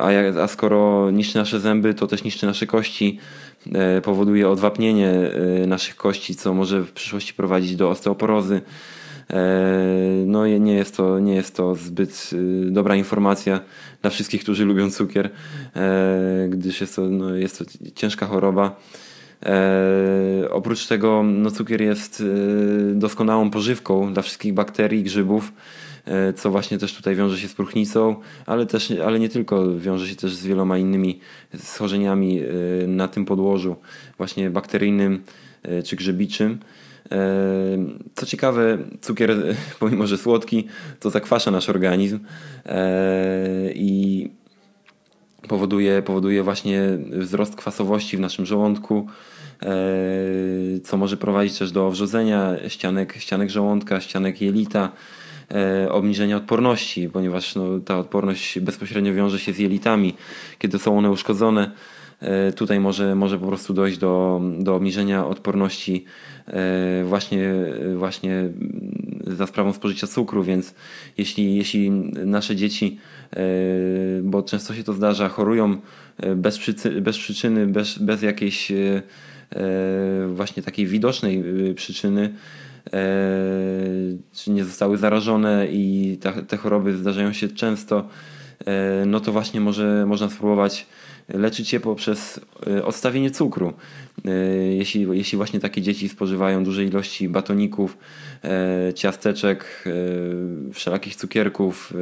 a, 0.00 0.08
a 0.42 0.48
skoro 0.48 1.10
niszczy 1.10 1.38
nasze 1.38 1.60
zęby, 1.60 1.94
to 1.94 2.06
też 2.06 2.24
niszczy 2.24 2.46
nasze 2.46 2.66
kości, 2.66 3.18
powoduje 4.02 4.48
odwapnienie 4.48 5.08
e, 5.08 5.66
naszych 5.66 5.96
kości, 5.96 6.34
co 6.34 6.54
może 6.54 6.82
w 6.82 6.92
przyszłości 6.92 7.34
prowadzić 7.34 7.76
do 7.76 7.90
osteoporozy. 7.90 8.60
E, 9.30 9.42
no 10.26 10.46
i 10.46 10.60
nie 10.60 10.74
jest 10.74 10.96
to, 10.96 11.18
nie 11.18 11.34
jest 11.34 11.56
to 11.56 11.74
zbyt 11.74 12.30
dobra 12.70 12.96
informacja 12.96 13.60
dla 14.02 14.10
wszystkich, 14.10 14.42
którzy 14.42 14.64
lubią 14.64 14.90
cukier, 14.90 15.30
gdyż 16.48 16.80
jest 16.80 16.96
to, 16.96 17.02
no, 17.02 17.34
jest 17.34 17.58
to 17.58 17.64
ciężka 17.94 18.26
choroba. 18.26 18.80
oprócz 20.50 20.86
tego 20.86 21.22
no, 21.22 21.50
cukier 21.50 21.82
jest 21.82 22.22
doskonałą 22.94 23.50
pożywką 23.50 24.12
dla 24.12 24.22
wszystkich 24.22 24.54
bakterii, 24.54 25.02
grzybów, 25.02 25.52
E, 25.52 25.87
co 26.36 26.50
właśnie 26.50 26.78
też 26.78 26.94
tutaj 26.94 27.16
wiąże 27.16 27.38
się 27.38 27.48
z 27.48 27.54
próchnicą, 27.54 28.16
ale, 28.46 28.66
też, 28.66 28.90
ale 28.90 29.20
nie 29.20 29.28
tylko, 29.28 29.78
wiąże 29.78 30.08
się 30.08 30.16
też 30.16 30.34
z 30.34 30.46
wieloma 30.46 30.78
innymi 30.78 31.20
schorzeniami 31.58 32.40
e, 32.40 32.46
na 32.86 33.08
tym 33.08 33.24
podłożu, 33.24 33.76
właśnie 34.16 34.50
bakteryjnym 34.50 35.22
e, 35.62 35.82
czy 35.82 35.96
grzybiczym. 35.96 36.58
Co 38.14 38.26
ciekawe, 38.26 38.78
cukier, 39.00 39.36
pomimo 39.80 40.06
że 40.06 40.18
słodki, 40.18 40.66
to 41.00 41.10
zakwasza 41.10 41.50
nasz 41.50 41.68
organizm 41.68 42.18
i 43.74 44.30
powoduje, 45.48 46.02
powoduje 46.02 46.42
właśnie 46.42 46.82
wzrost 47.10 47.56
kwasowości 47.56 48.16
w 48.16 48.20
naszym 48.20 48.46
żołądku, 48.46 49.06
co 50.84 50.96
może 50.96 51.16
prowadzić 51.16 51.58
też 51.58 51.72
do 51.72 51.90
wrzodzenia 51.90 52.68
ścianek, 52.68 53.14
ścianek 53.18 53.50
żołądka, 53.50 54.00
ścianek 54.00 54.40
jelita, 54.40 54.92
E, 54.92 55.27
obniżenia 55.90 56.36
odporności, 56.36 57.08
ponieważ 57.08 57.54
no, 57.54 57.80
ta 57.84 57.98
odporność 57.98 58.60
bezpośrednio 58.60 59.14
wiąże 59.14 59.38
się 59.38 59.52
z 59.52 59.58
jelitami. 59.58 60.14
Kiedy 60.58 60.78
są 60.78 60.98
one 60.98 61.10
uszkodzone, 61.10 61.70
e, 62.20 62.52
tutaj 62.52 62.80
może, 62.80 63.14
może 63.14 63.38
po 63.38 63.46
prostu 63.46 63.74
dojść 63.74 63.98
do, 63.98 64.40
do 64.58 64.74
obniżenia 64.74 65.26
odporności 65.26 66.04
e, 66.46 67.04
właśnie, 67.04 67.54
właśnie 67.96 68.48
za 69.26 69.46
sprawą 69.46 69.72
spożycia 69.72 70.06
cukru, 70.06 70.44
więc 70.44 70.74
jeśli, 71.18 71.56
jeśli 71.56 71.90
nasze 71.90 72.56
dzieci, 72.56 72.98
bo 74.22 74.42
często 74.42 74.74
się 74.74 74.84
to 74.84 74.92
zdarza, 74.92 75.28
chorują 75.28 75.76
bez, 76.36 76.58
przycy, 76.58 77.00
bez 77.00 77.18
przyczyny, 77.18 77.66
bez, 77.66 77.98
bez 77.98 78.22
jakiejś 78.22 78.72
właśnie 80.28 80.62
takiej 80.62 80.86
widocznej 80.86 81.44
przyczyny, 81.74 82.30
E, 82.30 82.67
czy 84.32 84.50
nie 84.50 84.64
zostały 84.64 84.96
zarażone 84.96 85.66
i 85.70 86.18
te, 86.20 86.32
te 86.32 86.56
choroby 86.56 86.96
zdarzają 86.96 87.32
się 87.32 87.48
często, 87.48 88.08
e, 88.66 89.06
no 89.06 89.20
to 89.20 89.32
właśnie 89.32 89.60
może, 89.60 90.06
można 90.06 90.30
spróbować 90.30 90.86
leczyć 91.28 91.72
je 91.72 91.80
poprzez 91.80 92.40
e, 92.66 92.84
odstawienie 92.84 93.30
cukru. 93.30 93.72
Jeśli, 94.70 95.06
jeśli 95.12 95.36
właśnie 95.36 95.60
takie 95.60 95.82
dzieci 95.82 96.08
spożywają 96.08 96.64
duże 96.64 96.84
ilości 96.84 97.28
batoników, 97.28 97.98
ciasteczek, 98.94 99.84
wszelakich 100.72 101.16
cukierków, 101.16 101.94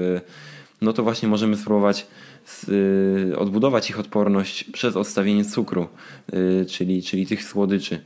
no 0.82 0.92
to 0.92 1.02
właśnie 1.02 1.28
możemy 1.28 1.56
spróbować 1.56 2.06
odbudować 3.36 3.90
ich 3.90 4.00
odporność 4.00 4.64
przez 4.64 4.96
odstawienie 4.96 5.44
cukru, 5.44 5.88
czyli, 6.68 7.02
czyli 7.02 7.26
tych 7.26 7.44
słodyczy. 7.44 8.00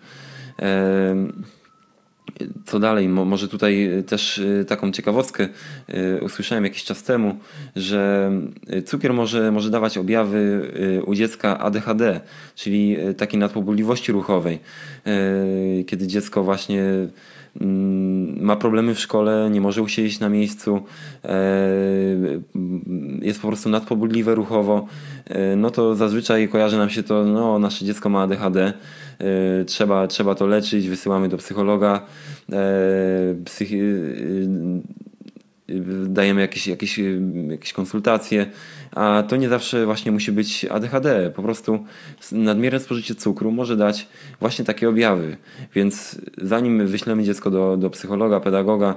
Co 2.64 2.78
dalej? 2.78 3.08
Może 3.08 3.48
tutaj 3.48 3.88
też 4.06 4.38
y, 4.38 4.64
taką 4.68 4.92
ciekawostkę 4.92 5.48
y, 5.88 6.20
usłyszałem 6.24 6.64
jakiś 6.64 6.84
czas 6.84 7.02
temu, 7.02 7.36
że 7.76 8.32
y, 8.74 8.82
cukier 8.82 9.14
może, 9.14 9.52
może 9.52 9.70
dawać 9.70 9.98
objawy 9.98 10.70
u 11.06 11.14
dziecka 11.14 11.58
ADHD, 11.58 12.20
czyli 12.54 12.96
takiej 13.16 13.40
nadpobudliwości 13.40 14.12
ruchowej. 14.12 14.58
Kiedy 15.86 16.06
dziecko 16.06 16.44
właśnie 16.44 16.84
mm, 17.60 18.44
ma 18.44 18.56
problemy 18.56 18.94
w 18.94 19.00
szkole, 19.00 19.48
nie 19.50 19.60
może 19.60 19.82
usiedzieć 19.82 20.20
na 20.20 20.28
miejscu, 20.28 20.82
jest 23.22 23.40
po 23.40 23.48
prostu 23.48 23.68
nadpobudliwe 23.68 24.34
ruchowo, 24.34 24.86
no 25.56 25.70
to 25.70 25.94
zazwyczaj 25.94 26.48
kojarzy 26.48 26.78
nam 26.78 26.90
się 26.90 27.02
to, 27.02 27.24
no 27.24 27.58
nasze 27.58 27.84
dziecko 27.84 28.08
ma 28.08 28.22
ADHD, 28.22 28.72
trzeba, 29.66 30.06
trzeba 30.06 30.34
to 30.34 30.46
leczyć, 30.46 30.88
wysyłamy 30.88 31.28
do 31.28 31.36
psychologa, 31.36 32.06
e, 32.52 32.56
e, 32.56 33.80
dajemy 36.06 36.40
jakieś, 36.40 36.66
jakieś, 36.66 37.00
jakieś 37.50 37.72
konsultacje, 37.72 38.46
a 38.90 39.22
to 39.28 39.36
nie 39.36 39.48
zawsze 39.48 39.84
właśnie 39.84 40.12
musi 40.12 40.32
być 40.32 40.64
ADHD. 40.64 41.32
Po 41.36 41.42
prostu 41.42 41.84
nadmierne 42.32 42.80
spożycie 42.80 43.14
cukru 43.14 43.50
może 43.50 43.76
dać 43.76 44.08
właśnie 44.40 44.64
takie 44.64 44.88
objawy. 44.88 45.36
Więc 45.74 46.20
zanim 46.42 46.86
wyślemy 46.86 47.24
dziecko 47.24 47.50
do, 47.50 47.76
do 47.76 47.90
psychologa, 47.90 48.40
pedagoga, 48.40 48.94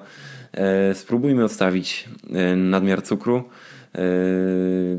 e, 0.54 0.94
spróbujmy 0.96 1.44
odstawić 1.44 2.10
nadmiar 2.56 3.04
cukru 3.04 3.44
e, 3.96 4.02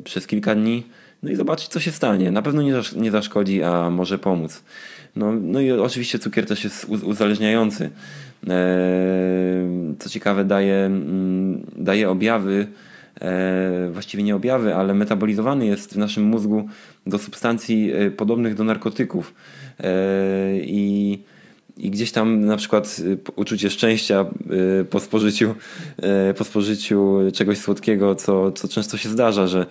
przez 0.04 0.26
kilka 0.26 0.54
dni, 0.54 0.86
no 1.24 1.30
i 1.30 1.36
zobaczyć, 1.36 1.68
co 1.68 1.80
się 1.80 1.92
stanie. 1.92 2.30
Na 2.30 2.42
pewno 2.42 2.62
nie, 2.62 2.74
nie 2.96 3.10
zaszkodzi, 3.10 3.62
a 3.62 3.90
może 3.90 4.18
pomóc. 4.18 4.62
No, 5.16 5.32
no 5.32 5.60
i 5.60 5.72
oczywiście 5.72 6.18
cukier 6.18 6.46
też 6.46 6.64
jest 6.64 6.84
uzależniający. 6.84 7.90
E, 8.48 9.94
co 9.98 10.10
ciekawe, 10.10 10.44
daje, 10.44 10.74
mm, 10.74 11.66
daje 11.76 12.10
objawy, 12.10 12.66
e, 13.20 13.90
właściwie 13.92 14.22
nie 14.22 14.36
objawy, 14.36 14.74
ale 14.74 14.94
metabolizowany 14.94 15.66
jest 15.66 15.94
w 15.94 15.96
naszym 15.96 16.24
mózgu 16.24 16.68
do 17.06 17.18
substancji 17.18 17.92
e, 17.92 18.10
podobnych 18.10 18.54
do 18.54 18.64
narkotyków. 18.64 19.34
I 20.62 21.18
i 21.76 21.90
gdzieś 21.90 22.12
tam 22.12 22.44
na 22.44 22.56
przykład 22.56 23.00
uczucie 23.36 23.70
szczęścia 23.70 24.26
po 24.90 25.00
spożyciu, 25.00 25.54
po 26.38 26.44
spożyciu 26.44 27.18
czegoś 27.32 27.58
słodkiego, 27.58 28.14
co, 28.14 28.52
co 28.52 28.68
często 28.68 28.96
się 28.96 29.08
zdarza, 29.08 29.46
że 29.46 29.66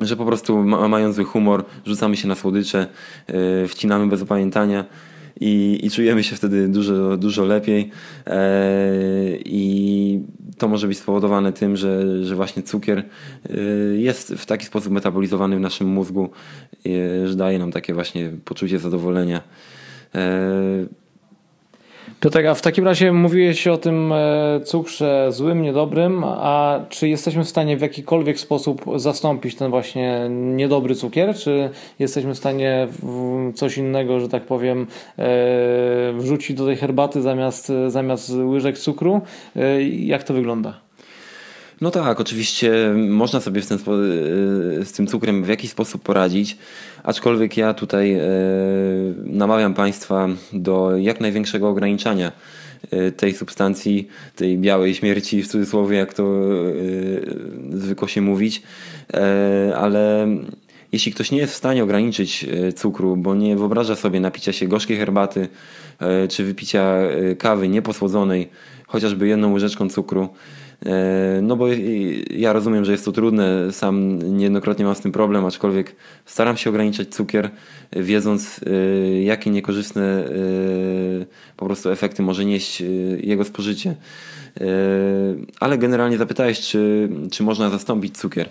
że 0.00 0.16
po 0.16 0.24
prostu 0.24 0.64
mając 0.64 1.16
zły 1.16 1.24
humor, 1.24 1.64
rzucamy 1.86 2.16
się 2.16 2.28
na 2.28 2.34
słodycze, 2.34 2.86
wcinamy 3.68 4.06
bez 4.06 4.22
opamiętania 4.22 4.84
i, 5.40 5.80
i 5.82 5.90
czujemy 5.90 6.22
się 6.22 6.36
wtedy 6.36 6.68
dużo, 6.68 7.16
dużo 7.16 7.44
lepiej. 7.44 7.90
I 9.44 10.20
to 10.58 10.68
może 10.68 10.88
być 10.88 10.98
spowodowane 10.98 11.52
tym, 11.52 11.76
że, 11.76 12.24
że 12.24 12.36
właśnie 12.36 12.62
cukier 12.62 13.04
jest 13.96 14.34
w 14.34 14.46
taki 14.46 14.66
sposób 14.66 14.92
metabolizowany 14.92 15.56
w 15.56 15.60
naszym 15.60 15.86
mózgu, 15.86 16.30
że 17.24 17.36
daje 17.36 17.58
nam 17.58 17.72
takie 17.72 17.94
właśnie 17.94 18.30
poczucie 18.44 18.78
zadowolenia. 18.78 19.40
Piotrek, 22.20 22.46
a 22.46 22.54
w 22.54 22.62
takim 22.62 22.84
razie 22.84 23.12
mówiłeś 23.12 23.66
o 23.66 23.78
tym 23.78 24.12
e, 24.12 24.60
cukrze 24.64 25.28
złym, 25.32 25.62
niedobrym, 25.62 26.24
a 26.24 26.80
czy 26.88 27.08
jesteśmy 27.08 27.44
w 27.44 27.48
stanie 27.48 27.76
w 27.76 27.80
jakikolwiek 27.80 28.40
sposób 28.40 28.84
zastąpić 28.96 29.54
ten 29.54 29.70
właśnie 29.70 30.26
niedobry 30.30 30.94
cukier? 30.94 31.34
Czy 31.34 31.70
jesteśmy 31.98 32.34
w 32.34 32.38
stanie 32.38 32.88
coś 33.54 33.78
innego, 33.78 34.20
że 34.20 34.28
tak 34.28 34.42
powiem, 34.42 34.86
e, 35.18 35.24
wrzucić 36.16 36.56
do 36.56 36.66
tej 36.66 36.76
herbaty 36.76 37.22
zamiast, 37.22 37.72
zamiast 37.88 38.30
łyżek 38.30 38.78
cukru? 38.78 39.20
E, 39.56 39.82
jak 39.82 40.22
to 40.22 40.34
wygląda? 40.34 40.83
No 41.84 41.90
tak, 41.90 42.20
oczywiście 42.20 42.94
można 43.08 43.40
sobie 43.40 43.62
w 43.62 43.66
ten, 43.66 43.78
z 44.84 44.92
tym 44.92 45.06
cukrem 45.06 45.44
w 45.44 45.48
jakiś 45.48 45.70
sposób 45.70 46.02
poradzić, 46.02 46.56
aczkolwiek 47.02 47.56
ja 47.56 47.74
tutaj 47.74 48.20
namawiam 49.24 49.74
Państwa 49.74 50.28
do 50.52 50.96
jak 50.96 51.20
największego 51.20 51.68
ograniczania 51.68 52.32
tej 53.16 53.34
substancji, 53.34 54.08
tej 54.36 54.58
białej 54.58 54.94
śmierci 54.94 55.42
w 55.42 55.48
cudzysłowie, 55.48 55.96
jak 55.96 56.14
to 56.14 56.40
zwykło 57.70 58.08
się 58.08 58.20
mówić, 58.20 58.62
ale 59.76 60.28
jeśli 60.92 61.12
ktoś 61.12 61.30
nie 61.30 61.38
jest 61.38 61.52
w 61.52 61.56
stanie 61.56 61.84
ograniczyć 61.84 62.46
cukru, 62.76 63.16
bo 63.16 63.34
nie 63.34 63.56
wyobraża 63.56 63.96
sobie 63.96 64.20
napicia 64.20 64.52
się 64.52 64.68
gorzkiej 64.68 64.96
herbaty 64.96 65.48
czy 66.28 66.44
wypicia 66.44 66.98
kawy 67.38 67.68
nieposłodzonej, 67.68 68.48
chociażby 68.86 69.28
jedną 69.28 69.52
łyżeczką 69.52 69.88
cukru, 69.88 70.28
E, 70.28 70.63
no 71.42 71.56
bo 71.56 71.66
ja 72.30 72.52
rozumiem, 72.52 72.84
że 72.84 72.92
jest 72.92 73.04
to 73.04 73.12
trudne, 73.12 73.72
sam 73.72 74.18
niejednokrotnie 74.36 74.84
mam 74.84 74.94
z 74.94 75.00
tym 75.00 75.12
problem, 75.12 75.44
aczkolwiek 75.44 75.96
staram 76.24 76.56
się 76.56 76.70
ograniczać 76.70 77.08
cukier, 77.08 77.50
wiedząc 77.92 78.60
e, 78.66 79.22
jakie 79.22 79.50
niekorzystne 79.50 80.02
e, 80.02 80.30
po 81.56 81.66
prostu 81.66 81.90
efekty 81.90 82.22
może 82.22 82.44
nieść 82.44 82.82
jego 83.20 83.44
spożycie. 83.44 83.94
Ale 85.60 85.78
generalnie 85.78 86.18
zapytałeś, 86.18 86.60
czy, 86.60 87.08
czy 87.30 87.42
można 87.42 87.70
zastąpić 87.70 88.18
cukier. 88.18 88.48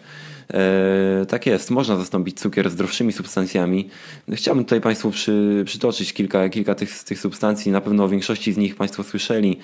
Tak 1.28 1.46
jest, 1.46 1.72
można 1.72 1.98
zastąpić 1.98 2.40
cukier 2.40 2.70
zdrowszymi 2.70 3.14
substancjami. 3.14 3.90
Chciałbym 4.34 4.64
tutaj 4.64 4.82
Państwu 4.82 5.12
przy, 5.12 5.64
przytoczyć 5.66 6.14
kilka, 6.14 6.50
kilka 6.50 6.76
tych, 6.76 7.04
tych 7.04 7.20
substancji. 7.20 7.72
Na 7.72 7.82
pewno 7.82 8.04
o 8.04 8.10
większości 8.10 8.54
z 8.54 8.58
nich 8.58 8.76
Państwo 8.76 9.04
słyszeli. 9.04 9.60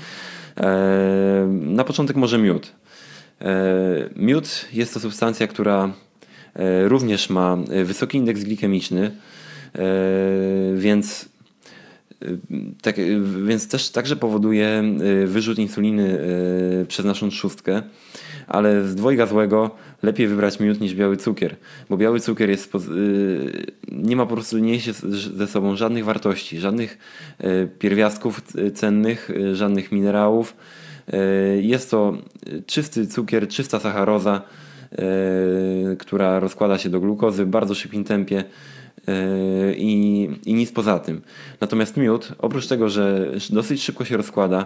E, 0.57 1.47
na 1.49 1.83
początek 1.83 2.17
może 2.17 2.37
miód. 2.37 2.71
E, 3.41 3.45
miód 4.15 4.65
jest 4.73 4.93
to 4.93 4.99
substancja, 4.99 5.47
która 5.47 5.93
e, 6.53 6.87
również 6.87 7.29
ma 7.29 7.57
wysoki 7.85 8.17
indeks 8.17 8.43
glikemiczny, 8.43 9.11
więc, 10.75 11.29
tak, 12.81 12.95
więc 13.45 13.67
też 13.67 13.89
także 13.89 14.15
powoduje 14.15 14.83
wyrzut 15.25 15.59
insuliny 15.59 16.19
przez 16.87 17.05
naszą 17.05 17.29
trzustkę, 17.29 17.81
ale 18.49 18.83
z 18.83 18.95
dwojga 18.95 19.25
złego 19.25 19.71
lepiej 20.03 20.27
wybrać 20.27 20.59
miód 20.59 20.81
niż 20.81 20.95
biały 20.95 21.17
cukier, 21.17 21.55
bo 21.89 21.97
biały 21.97 22.19
cukier 22.19 22.49
jest, 22.49 22.73
nie 23.91 24.15
ma 24.15 24.25
po 24.25 24.33
prostu 24.33 24.57
nie 24.57 24.71
niesie 24.71 24.93
ze 25.35 25.47
sobą 25.47 25.75
żadnych 25.75 26.05
wartości, 26.05 26.59
żadnych 26.59 26.97
pierwiastków 27.79 28.41
cennych, 28.73 29.31
żadnych 29.53 29.91
minerałów. 29.91 30.55
Jest 31.59 31.91
to 31.91 32.17
czysty 32.65 33.07
cukier, 33.07 33.47
czysta 33.47 33.79
sacharoza, 33.79 34.41
która 35.99 36.39
rozkłada 36.39 36.77
się 36.77 36.89
do 36.89 36.99
glukozy 36.99 37.45
w 37.45 37.49
bardzo 37.49 37.75
szybkim 37.75 38.03
tempie 38.03 38.43
i, 39.77 40.29
i 40.45 40.53
nic 40.53 40.71
poza 40.71 40.99
tym. 40.99 41.21
Natomiast 41.61 41.97
miód, 41.97 42.31
oprócz 42.37 42.67
tego, 42.67 42.89
że 42.89 43.31
dosyć 43.49 43.83
szybko 43.83 44.05
się 44.05 44.17
rozkłada, 44.17 44.65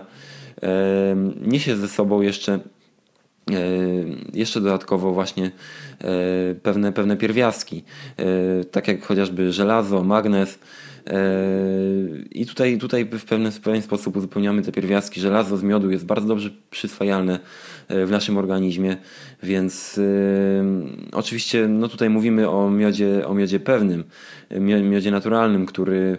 niesie 1.42 1.78
ze 1.78 1.88
sobą 1.88 2.22
jeszcze 2.22 2.60
jeszcze 4.34 4.62
dodatkowo 4.62 5.14
właśnie 5.14 5.46
e, 5.46 6.56
pewne, 6.56 6.94
pewne 6.94 7.18
pierwiastki, 7.18 7.84
e, 8.18 8.64
tak 8.64 8.88
jak 8.88 9.06
chociażby 9.06 9.52
żelazo, 9.52 10.04
magnez. 10.04 10.60
I 12.32 12.46
tutaj, 12.46 12.78
tutaj 12.78 13.06
w, 13.06 13.26
pewien, 13.26 13.52
w 13.52 13.60
pewien 13.60 13.82
sposób 13.82 14.18
uzupełniamy 14.18 14.62
te 14.62 14.72
pierwiastki. 14.72 15.22
Żelazo 15.22 15.58
z 15.58 15.64
miodu 15.64 15.92
jest 15.92 16.06
bardzo 16.06 16.28
dobrze 16.28 16.50
przyswajalne 16.70 17.40
w 17.90 18.08
naszym 18.12 18.38
organizmie, 18.38 18.98
więc 19.44 20.00
oczywiście 21.12 21.68
no 21.68 21.88
tutaj 21.88 22.10
mówimy 22.10 22.50
o 22.50 22.70
miodzie, 22.70 23.28
o 23.28 23.34
miodzie 23.34 23.60
pewnym, 23.60 24.04
miodzie 24.60 25.12
naturalnym, 25.12 25.66
który 25.66 26.18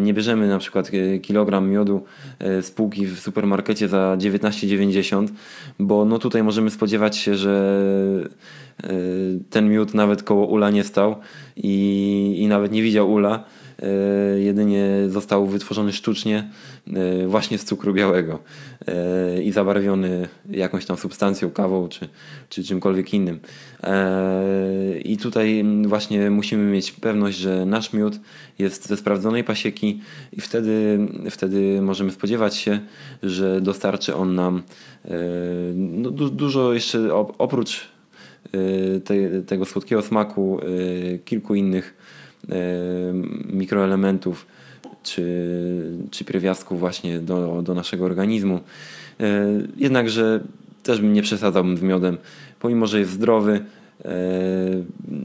nie 0.00 0.14
bierzemy 0.14 0.48
na 0.48 0.58
przykład 0.58 0.90
kilogram 1.22 1.70
miodu 1.70 2.04
z 2.40 2.70
półki 2.70 3.06
w 3.06 3.20
supermarkecie 3.20 3.88
za 3.88 4.16
19,90, 4.18 5.28
bo 5.78 6.04
no 6.04 6.18
tutaj 6.18 6.42
możemy 6.42 6.70
spodziewać 6.70 7.16
się, 7.16 7.34
że 7.34 7.84
ten 9.50 9.68
miód 9.68 9.94
nawet 9.94 10.22
koło 10.22 10.46
ula 10.46 10.70
nie 10.70 10.84
stał 10.84 11.16
i, 11.56 12.34
i 12.38 12.48
nawet 12.48 12.72
nie 12.72 12.82
widział 12.82 13.12
ula. 13.12 13.34
E, 13.34 13.59
jedynie 14.38 14.88
został 15.08 15.46
wytworzony 15.46 15.92
sztucznie 15.92 16.50
e, 16.86 17.26
właśnie 17.26 17.58
z 17.58 17.64
cukru 17.64 17.94
białego 17.94 18.38
e, 18.86 19.42
i 19.42 19.52
zabarwiony 19.52 20.28
jakąś 20.50 20.86
tam 20.86 20.96
substancją, 20.96 21.50
kawą 21.50 21.88
czy, 21.88 22.08
czy 22.48 22.64
czymkolwiek 22.64 23.14
innym. 23.14 23.40
I 25.04 25.16
tutaj 25.16 25.64
właśnie 25.86 26.30
musimy 26.30 26.72
mieć 26.72 26.92
pewność, 26.92 27.38
że 27.38 27.66
nasz 27.66 27.92
miód 27.92 28.20
jest 28.58 28.86
ze 28.88 28.96
sprawdzonej 28.96 29.44
pasieki 29.44 30.00
i 30.32 30.40
wtedy, 30.40 30.98
wtedy 31.30 31.82
możemy 31.82 32.10
spodziewać 32.10 32.56
się, 32.56 32.80
że 33.22 33.60
dostarczy 33.60 34.14
on 34.14 34.34
nam 34.34 34.62
no, 35.74 36.10
dużo 36.10 36.74
jeszcze 36.74 37.14
oprócz 37.38 37.88
te, 39.04 39.42
tego 39.42 39.64
słodkiego 39.64 40.02
smaku 40.02 40.60
kilku 41.24 41.54
innych 41.54 41.94
E, 41.94 42.19
mikroelementów 43.52 44.46
czy, 45.02 45.24
czy 46.10 46.24
pierwiastków 46.24 46.80
właśnie 46.80 47.18
do, 47.18 47.62
do 47.62 47.74
naszego 47.74 48.04
organizmu. 48.04 48.60
E, 49.20 49.46
jednakże 49.76 50.40
też 50.82 51.00
bym 51.00 51.12
nie 51.12 51.22
przesadzałbym 51.22 51.76
z 51.76 51.82
miodem, 51.82 52.18
pomimo 52.60 52.86
że 52.86 52.98
jest 52.98 53.10
zdrowy, 53.10 53.64
e, 54.04 54.10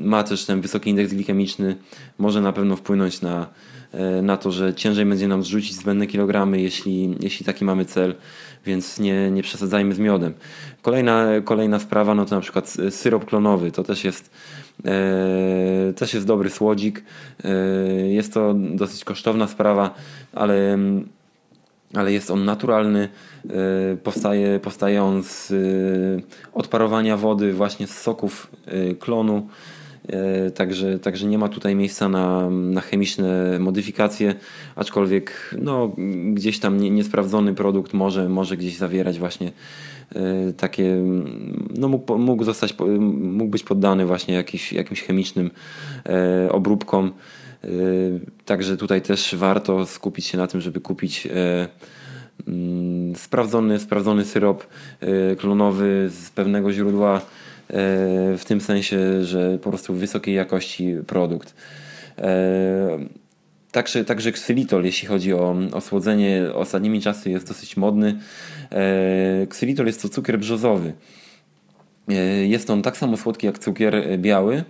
ma 0.02 0.24
też 0.24 0.46
ten 0.46 0.62
wysoki 0.62 0.90
indeks 0.90 1.14
glikemiczny, 1.14 1.76
może 2.18 2.42
na 2.42 2.54
pewno 2.54 2.76
wpłynąć 2.76 3.22
na, 3.22 3.48
na 4.22 4.38
to, 4.38 4.52
że 4.52 4.74
ciężej 4.74 5.06
będzie 5.06 5.28
nam 5.28 5.44
zrzucić 5.44 5.76
zbędne 5.76 6.08
kilogramy, 6.08 6.62
jeśli, 6.62 7.16
jeśli 7.20 7.46
taki 7.46 7.66
mamy 7.66 7.86
cel, 7.86 8.16
więc 8.66 9.00
nie, 9.00 9.32
nie 9.32 9.44
przesadzajmy 9.44 9.96
z 9.96 10.00
miodem. 10.00 10.34
Kolejna, 10.82 11.28
kolejna 11.44 11.80
sprawa, 11.80 12.16
no 12.16 12.26
to 12.26 12.36
na 12.36 12.42
przykład 12.42 12.78
syrop 12.90 13.26
klonowy, 13.26 13.72
to 13.72 13.84
też 13.84 14.04
jest 14.04 14.32
też 15.96 16.14
jest 16.14 16.26
dobry 16.26 16.50
słodzik. 16.50 17.04
E, 17.44 17.50
jest 18.08 18.34
to 18.34 18.54
dosyć 18.54 19.04
kosztowna 19.04 19.48
sprawa, 19.48 19.94
ale, 20.34 20.78
ale 21.94 22.14
jest 22.14 22.32
on 22.32 22.46
naturalny. 22.46 23.10
E, 23.50 23.98
powstaje, 23.98 24.60
powstaje 24.60 25.04
on 25.04 25.24
z 25.24 25.54
odparowania 26.54 27.18
wody 27.18 27.54
właśnie 27.54 27.88
z 27.88 27.98
soków 28.02 28.48
klonu. 29.00 29.48
Także, 30.56 31.00
także 31.00 31.28
nie 31.28 31.38
ma 31.38 31.50
tutaj 31.50 31.76
miejsca 31.76 32.10
na, 32.10 32.50
na 32.50 32.82
chemiczne 32.82 33.60
modyfikacje, 33.60 34.36
aczkolwiek 34.76 35.56
no, 35.62 35.96
gdzieś 36.34 36.60
tam 36.60 36.78
nie, 36.78 36.90
niesprawdzony 36.90 37.54
produkt 37.54 37.94
może, 37.94 38.30
może 38.30 38.58
gdzieś 38.58 38.78
zawierać 38.78 39.20
właśnie 39.20 39.52
E, 40.16 40.54
takie, 40.54 41.04
no 41.78 41.88
mógł, 41.88 42.18
mógł 42.18 42.44
zostać, 42.44 42.76
mógł 43.10 43.52
być 43.52 43.64
poddany 43.64 44.06
właśnie 44.06 44.34
jakiś, 44.34 44.74
jakimś 44.74 45.02
chemicznym 45.02 45.52
e, 46.06 46.52
obróbkom. 46.52 47.14
E, 47.64 47.68
także 48.46 48.78
tutaj 48.78 49.02
też 49.02 49.36
warto 49.36 49.86
skupić 49.86 50.26
się 50.26 50.38
na 50.38 50.48
tym, 50.48 50.62
żeby 50.62 50.82
kupić 50.82 51.28
mm, 52.48 53.16
sprawdzony, 53.16 53.80
sprawdzony 53.80 54.26
syrop 54.26 54.68
klonowy 55.38 56.10
z 56.10 56.30
pewnego 56.30 56.74
źródła, 56.74 57.22
w 58.38 58.42
tym 58.48 58.62
sensie, 58.62 59.24
że 59.24 59.58
po 59.58 59.70
prostu 59.70 59.94
wysokiej 59.94 60.36
jakości 60.36 60.96
produkt. 61.08 61.56
Także, 63.72 64.06
także 64.06 64.32
ksylitol, 64.32 64.84
jeśli 64.84 65.08
chodzi 65.08 65.34
o, 65.34 65.56
o 65.72 65.82
słodzenie, 65.82 66.44
ostatnimi 66.54 67.02
czasy 67.02 67.30
jest 67.30 67.48
dosyć 67.48 67.78
modny. 67.78 68.20
Ksylitol 69.50 69.86
jest 69.86 70.02
to 70.02 70.10
cukier 70.10 70.40
brzozowy. 70.40 70.94
Jest 72.46 72.70
on 72.70 72.82
tak 72.82 72.98
samo 72.98 73.18
słodki 73.18 73.46
jak 73.46 73.60
cukier 73.60 74.20
biały, 74.20 74.64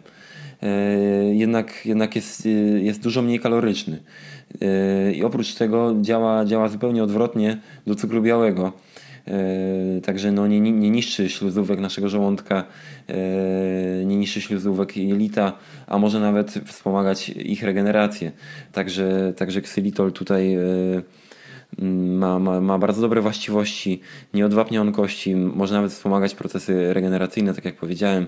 jednak, 1.31 1.85
jednak 1.85 2.15
jest, 2.15 2.47
jest 2.81 3.03
dużo 3.03 3.21
mniej 3.21 3.39
kaloryczny. 3.39 3.99
I 5.13 5.23
oprócz 5.23 5.53
tego 5.53 5.95
działa, 6.01 6.45
działa 6.45 6.69
zupełnie 6.69 7.03
odwrotnie 7.03 7.57
do 7.87 7.95
cukru 7.95 8.21
białego. 8.21 8.73
Także 10.03 10.31
no 10.31 10.47
nie, 10.47 10.59
nie 10.59 10.89
niszczy 10.89 11.29
śluzówek 11.29 11.79
naszego 11.79 12.09
żołądka, 12.09 12.63
nie 14.05 14.17
niszczy 14.17 14.41
śluzówek 14.41 14.97
jelita, 14.97 15.53
a 15.87 15.97
może 15.97 16.19
nawet 16.19 16.51
wspomagać 16.65 17.29
ich 17.29 17.63
regenerację. 17.63 18.31
Także, 18.71 19.33
także 19.37 19.61
ksylitol 19.61 20.11
tutaj 20.11 20.57
ma, 21.79 22.39
ma, 22.39 22.61
ma 22.61 22.79
bardzo 22.79 23.01
dobre 23.01 23.21
właściwości, 23.21 24.01
nie 24.33 24.45
odwapnia 24.45 24.81
on 24.81 24.91
kości, 24.91 25.35
może 25.35 25.73
nawet 25.73 25.91
wspomagać 25.91 26.35
procesy 26.35 26.93
regeneracyjne, 26.93 27.53
tak 27.53 27.65
jak 27.65 27.75
powiedziałem. 27.75 28.27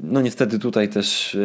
No 0.00 0.20
niestety 0.20 0.58
tutaj 0.58 0.88
też 0.88 1.36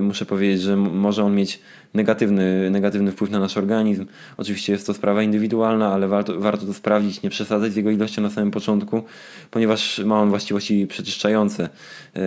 muszę 0.00 0.26
powiedzieć, 0.26 0.62
że 0.62 0.76
może 0.76 1.24
on 1.24 1.34
mieć 1.34 1.60
negatywny, 1.94 2.70
negatywny 2.70 3.12
wpływ 3.12 3.30
na 3.30 3.40
nasz 3.40 3.56
organizm. 3.56 4.06
Oczywiście 4.36 4.72
jest 4.72 4.86
to 4.86 4.94
sprawa 4.94 5.22
indywidualna, 5.22 5.92
ale 5.92 6.08
warto, 6.08 6.40
warto 6.40 6.66
to 6.66 6.74
sprawdzić, 6.74 7.22
nie 7.22 7.30
przesadzać 7.30 7.72
z 7.72 7.76
jego 7.76 7.90
ilością 7.90 8.22
na 8.22 8.30
samym 8.30 8.50
początku, 8.50 9.02
ponieważ 9.50 9.98
ma 9.98 10.20
on 10.20 10.28
właściwości 10.30 10.86
przeczyszczające. 10.86 11.68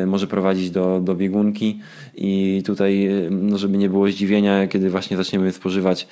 Może 0.06 0.28
prowadzić 0.28 0.71
do, 0.71 1.02
do 1.04 1.15
biegunki 1.15 1.80
i 2.15 2.63
tutaj, 2.65 3.10
no 3.32 3.58
żeby 3.58 3.78
nie 3.78 3.89
było 3.89 4.08
zdziwienia, 4.08 4.67
kiedy 4.67 4.89
właśnie 4.89 5.17
zaczniemy 5.17 5.52
spożywać 5.52 6.08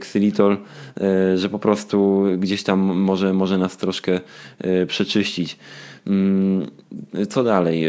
ksylitol, 0.00 0.56
że 1.36 1.48
po 1.48 1.58
prostu 1.58 2.24
gdzieś 2.38 2.62
tam 2.62 2.80
może, 2.80 3.32
może 3.32 3.58
nas 3.58 3.76
troszkę 3.76 4.20
przeczyścić. 4.86 5.58
Mm, 6.06 6.66
co 7.28 7.44
dalej? 7.44 7.84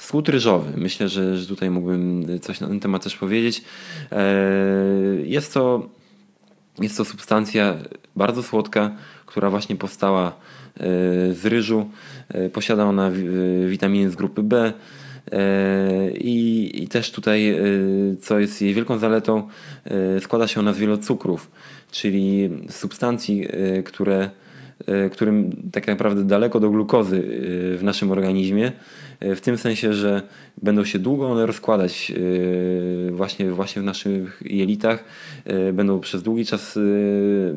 Skłód 0.00 0.28
ryżowy. 0.28 0.72
Myślę, 0.76 1.08
że, 1.08 1.36
że 1.36 1.46
tutaj 1.46 1.70
mógłbym 1.70 2.26
coś 2.40 2.60
na 2.60 2.68
ten 2.68 2.80
temat 2.80 3.02
też 3.02 3.16
powiedzieć. 3.16 3.62
Jest 5.24 5.54
to, 5.54 5.88
jest 6.80 6.96
to 6.96 7.04
substancja 7.04 7.76
bardzo 8.16 8.42
słodka, 8.42 8.96
która 9.26 9.50
właśnie 9.50 9.76
powstała 9.76 10.32
z 11.32 11.46
ryżu. 11.46 11.90
Posiada 12.52 12.84
ona 12.84 13.10
witaminy 13.66 14.10
z 14.10 14.16
grupy 14.16 14.42
B. 14.42 14.72
I, 16.14 16.70
I 16.74 16.88
też 16.88 17.10
tutaj, 17.10 17.58
co 18.20 18.38
jest 18.38 18.62
jej 18.62 18.74
wielką 18.74 18.98
zaletą, 18.98 19.48
składa 20.20 20.46
się 20.46 20.60
ona 20.60 20.72
z 20.72 20.78
wielu 20.78 20.98
cukrów, 20.98 21.50
czyli 21.90 22.50
substancji, 22.70 23.46
które 23.84 24.24
E, 24.24 24.39
którym 25.12 25.50
tak 25.72 25.86
naprawdę 25.86 26.24
daleko 26.24 26.60
do 26.60 26.70
glukozy 26.70 27.16
e, 27.16 27.78
w 27.78 27.82
naszym 27.82 28.10
organizmie, 28.10 28.72
e, 29.20 29.34
w 29.34 29.40
tym 29.40 29.58
sensie, 29.58 29.94
że 29.94 30.22
będą 30.62 30.84
się 30.84 30.98
długo 30.98 31.30
one 31.30 31.46
rozkładać 31.46 32.12
właśnie, 33.10 33.50
właśnie 33.50 33.82
w 33.82 33.84
naszych 33.84 34.42
jelitach, 34.44 35.04
będą 35.72 36.00
przez 36.00 36.22
długi 36.22 36.44
czas 36.46 36.78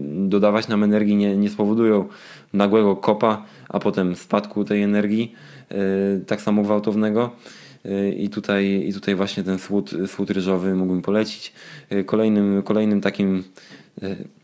dodawać 0.06 0.68
nam 0.68 0.84
energii, 0.84 1.16
nie, 1.16 1.38
nie 1.38 1.50
spowodują 1.50 2.08
nagłego 2.54 2.96
kopa, 2.96 3.46
a 3.70 3.80
potem 3.80 4.16
spadku 4.16 4.66
tej 4.66 4.82
energii, 4.82 5.34
tak 6.28 6.42
samo 6.42 6.64
gwałtownego. 6.64 7.32
I 8.18 8.30
tutaj, 8.30 8.86
I 8.88 8.94
tutaj 8.94 9.16
właśnie 9.16 9.44
ten 9.44 9.60
słód, 9.60 9.92
słód 10.08 10.30
ryżowy 10.30 10.76
mógłbym 10.76 11.02
polecić. 11.02 11.54
Kolejnym, 12.06 12.62
kolejnym 12.64 13.02
takim 13.02 13.44
E, 13.83 13.83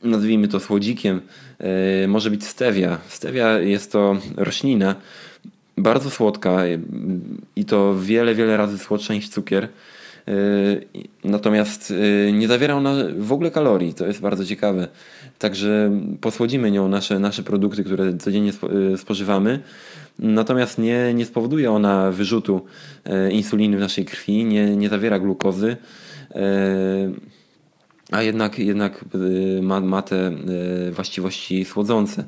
nazwijmy 0.04 0.48
to 0.48 0.60
słodzikiem, 0.60 1.22
e, 1.60 2.08
może 2.08 2.32
być 2.32 2.45
stevia. 2.45 3.00
Stevia 3.08 3.60
jest 3.60 3.91
to 3.91 4.17
roślina 4.38 4.95
bardzo 5.78 6.10
słodka 6.10 6.65
e, 6.65 6.80
i 7.56 7.65
to 7.65 7.95
wiele, 8.00 8.36
wiele 8.36 8.58
razy 8.58 8.78
słodsza 8.78 9.13
niż 9.13 9.30
cukier. 9.30 9.67
Natomiast 11.24 11.93
nie 12.34 12.48
zawiera 12.48 12.76
ona 12.76 12.93
w 13.17 13.32
ogóle 13.32 13.52
kalorii, 13.52 13.93
to 13.93 14.08
jest 14.08 14.22
bardzo 14.22 14.45
ciekawe. 14.45 14.88
Także 15.39 15.91
posłodzimy 16.22 16.72
nią 16.72 16.89
nasze, 16.89 17.19
nasze 17.19 17.43
produkty, 17.43 17.84
które 17.84 18.17
codziennie 18.17 18.52
spożywamy. 18.98 19.60
Natomiast 20.19 20.78
nie, 20.78 21.13
nie 21.13 21.26
spowoduje 21.26 21.72
ona 21.72 22.12
wyrzutu 22.12 22.65
insuliny 23.32 23.78
w 23.78 23.80
naszej 23.80 24.06
krwi, 24.06 24.45
nie, 24.45 24.76
nie 24.76 24.89
zawiera 24.89 25.19
glukozy 25.19 25.78
a 28.12 28.22
jednak, 28.22 28.60
jednak 28.60 29.06
y, 29.15 29.62
ma, 29.62 29.80
ma 29.80 30.02
te 30.02 30.32
y, 30.88 30.91
właściwości 30.91 31.65
słodzące. 31.65 32.24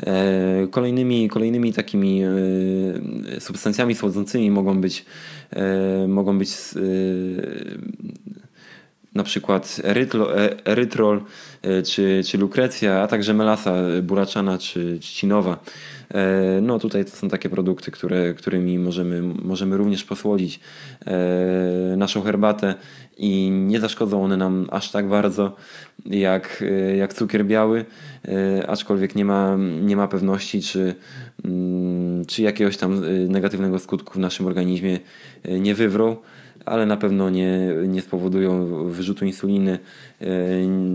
E, 0.00 0.66
kolejnymi, 0.70 1.28
kolejnymi 1.28 1.72
takimi 1.72 2.24
y, 2.24 3.40
substancjami 3.40 3.94
słodzącymi 3.94 4.50
mogą 4.50 4.80
być, 4.80 5.04
e, 5.50 6.08
mogą 6.08 6.38
być 6.38 6.50
na 9.14 9.22
przykład 9.22 9.80
e, 9.84 10.66
erytrol 10.66 11.20
czy, 11.84 12.22
czy 12.26 12.38
lukrecja, 12.38 13.02
a 13.02 13.06
także 13.06 13.34
melasa 13.34 13.74
buraczana 14.02 14.58
czy 14.58 14.98
trzcinowa. 15.00 15.58
No 16.62 16.78
tutaj 16.78 17.04
to 17.04 17.10
są 17.10 17.28
takie 17.28 17.48
produkty, 17.48 17.90
które, 17.90 18.34
którymi 18.34 18.78
możemy, 18.78 19.22
możemy 19.22 19.76
również 19.76 20.04
posłodzić 20.04 20.60
naszą 21.96 22.22
herbatę 22.22 22.74
i 23.16 23.50
nie 23.50 23.80
zaszkodzą 23.80 24.24
one 24.24 24.36
nam 24.36 24.66
aż 24.70 24.90
tak 24.90 25.08
bardzo 25.08 25.56
jak, 26.06 26.64
e, 26.66 26.96
jak 26.96 27.14
cukier 27.14 27.46
biały, 27.46 27.84
e, 28.28 28.66
aczkolwiek 28.66 29.14
nie 29.14 29.24
ma, 29.24 29.56
nie 29.82 29.96
ma 29.96 30.08
pewności, 30.08 30.62
czy, 30.62 30.94
mm, 31.44 32.24
czy 32.24 32.42
jakiegoś 32.42 32.76
tam 32.76 33.04
e, 33.04 33.08
negatywnego 33.10 33.78
skutku 33.78 34.14
w 34.14 34.18
naszym 34.18 34.46
organizmie 34.46 34.98
nie 35.60 35.74
wywrą, 35.74 36.16
ale 36.64 36.86
na 36.86 36.96
pewno 36.96 37.30
nie, 37.30 37.58
nie 37.88 38.02
spowodują 38.02 38.68
wyrzutu 38.88 39.24
insuliny, 39.24 39.78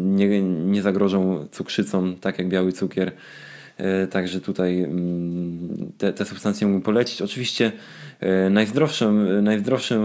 nie, 0.04 0.42
nie 0.42 0.82
zagrożą 0.82 1.48
cukrzycą, 1.52 2.16
tak 2.16 2.40
jak 2.40 2.50
biały 2.50 2.72
cukier. 2.72 3.12
Także 4.12 4.42
tutaj 4.42 4.84
mm, 4.84 5.92
te, 5.98 6.14
te 6.14 6.26
substancje 6.26 6.68
mógłbym 6.68 6.82
polecić. 6.82 7.22
Oczywiście 7.22 7.72
E, 8.20 8.50
najzdrowszym, 8.50 9.28
e, 9.28 9.42
najzdrowszym 9.42 10.02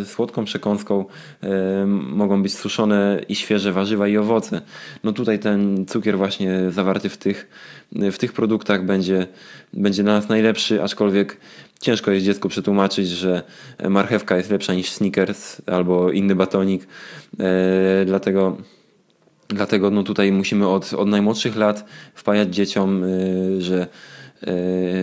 e, 0.00 0.04
słodką 0.04 0.44
przekąską 0.44 1.04
mogą 1.90 2.42
być 2.42 2.54
suszone 2.54 3.20
i 3.28 3.34
świeże 3.34 3.72
warzywa 3.72 4.08
i 4.08 4.16
owoce. 4.16 4.60
No 5.04 5.12
tutaj 5.12 5.38
ten 5.38 5.86
cukier 5.86 6.18
właśnie 6.18 6.70
zawarty 6.70 7.08
w 7.08 7.16
tych, 7.16 7.48
w 7.92 8.18
tych 8.18 8.32
produktach 8.32 8.84
będzie, 8.84 9.26
będzie 9.72 10.02
dla 10.02 10.12
nas 10.12 10.28
najlepszy, 10.28 10.82
aczkolwiek 10.82 11.36
ciężko 11.80 12.10
jest 12.10 12.26
dziecku 12.26 12.48
przetłumaczyć, 12.48 13.08
że 13.08 13.42
marchewka 13.88 14.36
jest 14.36 14.50
lepsza 14.50 14.74
niż 14.74 14.90
Snickers 14.90 15.62
albo 15.66 16.10
inny 16.10 16.34
batonik. 16.34 16.86
Dlatego 18.06 18.56
Dlatego 19.54 19.90
no 19.90 20.02
tutaj 20.02 20.32
musimy 20.32 20.68
od, 20.68 20.92
od 20.92 21.08
najmłodszych 21.08 21.56
lat 21.56 21.84
wpajać 22.14 22.54
dzieciom, 22.54 23.04
że 23.58 23.86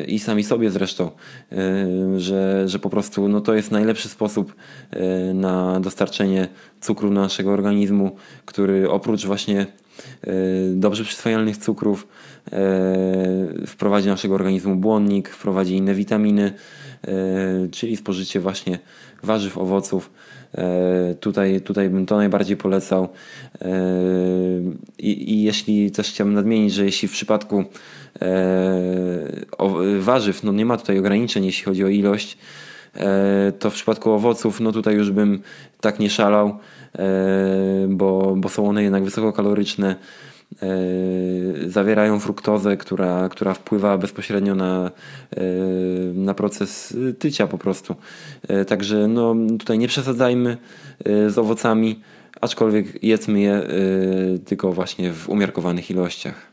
i 0.08 0.20
sami 0.20 0.44
sobie 0.44 0.72
zresztą, 0.72 1.12
e, 1.52 1.58
że, 2.20 2.70
że 2.70 2.80
po 2.80 2.90
prostu 2.90 3.28
no 3.28 3.42
to 3.42 3.54
jest 3.54 3.72
najlepszy 3.72 4.10
sposób 4.10 4.56
na 5.34 5.80
dostarczenie 5.80 6.48
cukru 6.82 7.12
naszego 7.12 7.52
organizmu, 7.52 8.16
który 8.46 8.90
oprócz 8.90 9.26
właśnie 9.26 9.68
dobrze 10.74 11.04
przyswajalnych 11.04 11.58
cukrów 11.58 12.08
wprowadzi 13.68 14.08
naszego 14.08 14.36
organizmu 14.36 14.76
błonnik, 14.76 15.30
wprowadzi 15.30 15.76
inne 15.76 15.94
witaminy, 15.94 16.54
czyli 17.72 17.98
spożycie 17.98 18.40
właśnie 18.40 18.80
warzyw, 19.24 19.58
owoców. 19.58 20.12
Tutaj, 21.20 21.62
tutaj 21.62 21.90
bym 21.90 22.06
to 22.06 22.18
najbardziej 22.18 22.58
polecał. 22.58 23.10
I, 25.00 25.34
I 25.34 25.44
jeśli 25.44 25.92
też 25.92 26.10
chciałbym 26.10 26.34
nadmienić, 26.34 26.74
że 26.74 26.86
jeśli 26.86 27.08
w 27.08 27.12
przypadku 27.12 27.64
warzyw, 30.00 30.44
no 30.44 30.52
nie 30.52 30.66
ma 30.66 30.78
tutaj 30.78 31.00
ograniczeń, 31.00 31.46
jeśli 31.46 31.64
chodzi 31.64 31.84
o 31.84 31.88
ilość, 31.88 32.38
e, 32.96 33.52
to 33.60 33.70
w 33.70 33.74
przypadku 33.74 34.12
owoców, 34.12 34.60
no 34.60 34.72
tutaj 34.72 34.96
już 34.96 35.12
bym 35.12 35.42
tak 35.82 36.00
nie 36.00 36.10
szalał, 36.10 36.48
e, 36.48 36.58
bo, 37.90 38.36
bo 38.38 38.50
są 38.50 38.70
one 38.70 38.84
jednak 38.84 39.04
wysokokaloryczne, 39.04 39.90
e, 39.90 40.31
zawierają 41.68 42.20
fruktozę, 42.20 42.78
która, 42.78 43.30
która 43.30 43.54
wpływa 43.54 43.98
bezpośrednio 43.98 44.56
na, 44.56 44.92
na 46.14 46.34
proces 46.34 46.98
tycia 47.20 47.48
po 47.48 47.58
prostu. 47.58 47.96
Także 48.68 49.08
no, 49.08 49.36
tutaj 49.60 49.80
nie 49.80 49.88
przesadzajmy 49.88 50.58
z 51.06 51.38
owocami, 51.38 52.00
aczkolwiek 52.42 53.04
jedzmy 53.04 53.40
je 53.40 53.62
tylko 54.46 54.74
właśnie 54.74 55.14
w 55.14 55.30
umiarkowanych 55.30 55.92
ilościach. 55.92 56.51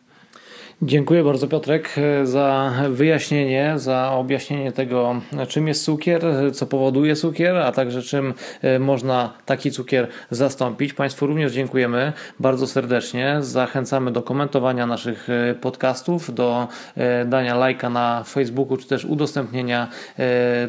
Dziękuję 0.82 1.24
bardzo 1.24 1.48
Piotrek 1.48 1.94
za 2.24 2.72
wyjaśnienie, 2.90 3.72
za 3.76 4.12
objaśnienie 4.12 4.72
tego, 4.72 5.20
czym 5.48 5.68
jest 5.68 5.84
cukier, 5.84 6.22
co 6.52 6.66
powoduje 6.66 7.16
cukier, 7.16 7.56
a 7.56 7.72
także 7.72 8.02
czym 8.02 8.34
e, 8.62 8.78
można 8.78 9.32
taki 9.46 9.70
cukier 9.70 10.08
zastąpić. 10.30 10.92
Państwu 10.92 11.26
również 11.26 11.52
dziękujemy 11.52 12.12
bardzo 12.40 12.66
serdecznie. 12.66 13.36
Zachęcamy 13.40 14.10
do 14.10 14.22
komentowania 14.22 14.86
naszych 14.86 15.28
e, 15.30 15.54
podcastów, 15.54 16.34
do 16.34 16.68
e, 16.96 17.24
dania 17.24 17.54
lajka 17.54 17.90
na 17.90 18.24
Facebooku, 18.24 18.76
czy 18.76 18.88
też 18.88 19.04
udostępnienia 19.04 19.88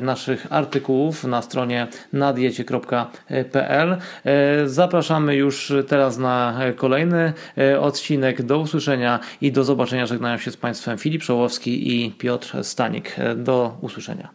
naszych 0.01 0.47
artykułów 0.49 1.23
na 1.23 1.41
stronie 1.41 1.87
nadiecie.pl. 2.13 3.97
Zapraszamy 4.65 5.35
już 5.35 5.73
teraz 5.87 6.17
na 6.17 6.59
kolejny 6.75 7.33
odcinek. 7.79 8.41
Do 8.41 8.59
usłyszenia 8.59 9.19
i 9.41 9.51
do 9.51 9.63
zobaczenia 9.63 9.98
usłyszenia 9.99 10.07
żegnają 10.07 10.37
się 10.37 10.51
z 10.51 10.57
Państwem 10.57 10.97
Filip 10.97 11.23
Szołowski 11.23 12.03
i 12.05 12.11
Piotr 12.11 12.63
Stanik. 12.63 13.15
Do 13.35 13.77
usłyszenia. 13.81 14.29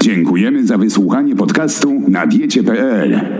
Dziękujemy 0.00 0.66
za 0.66 0.78
wysłuchanie 0.78 1.36
podcastu 1.36 2.02
na 2.08 2.26
diecie.pl. 2.26 3.39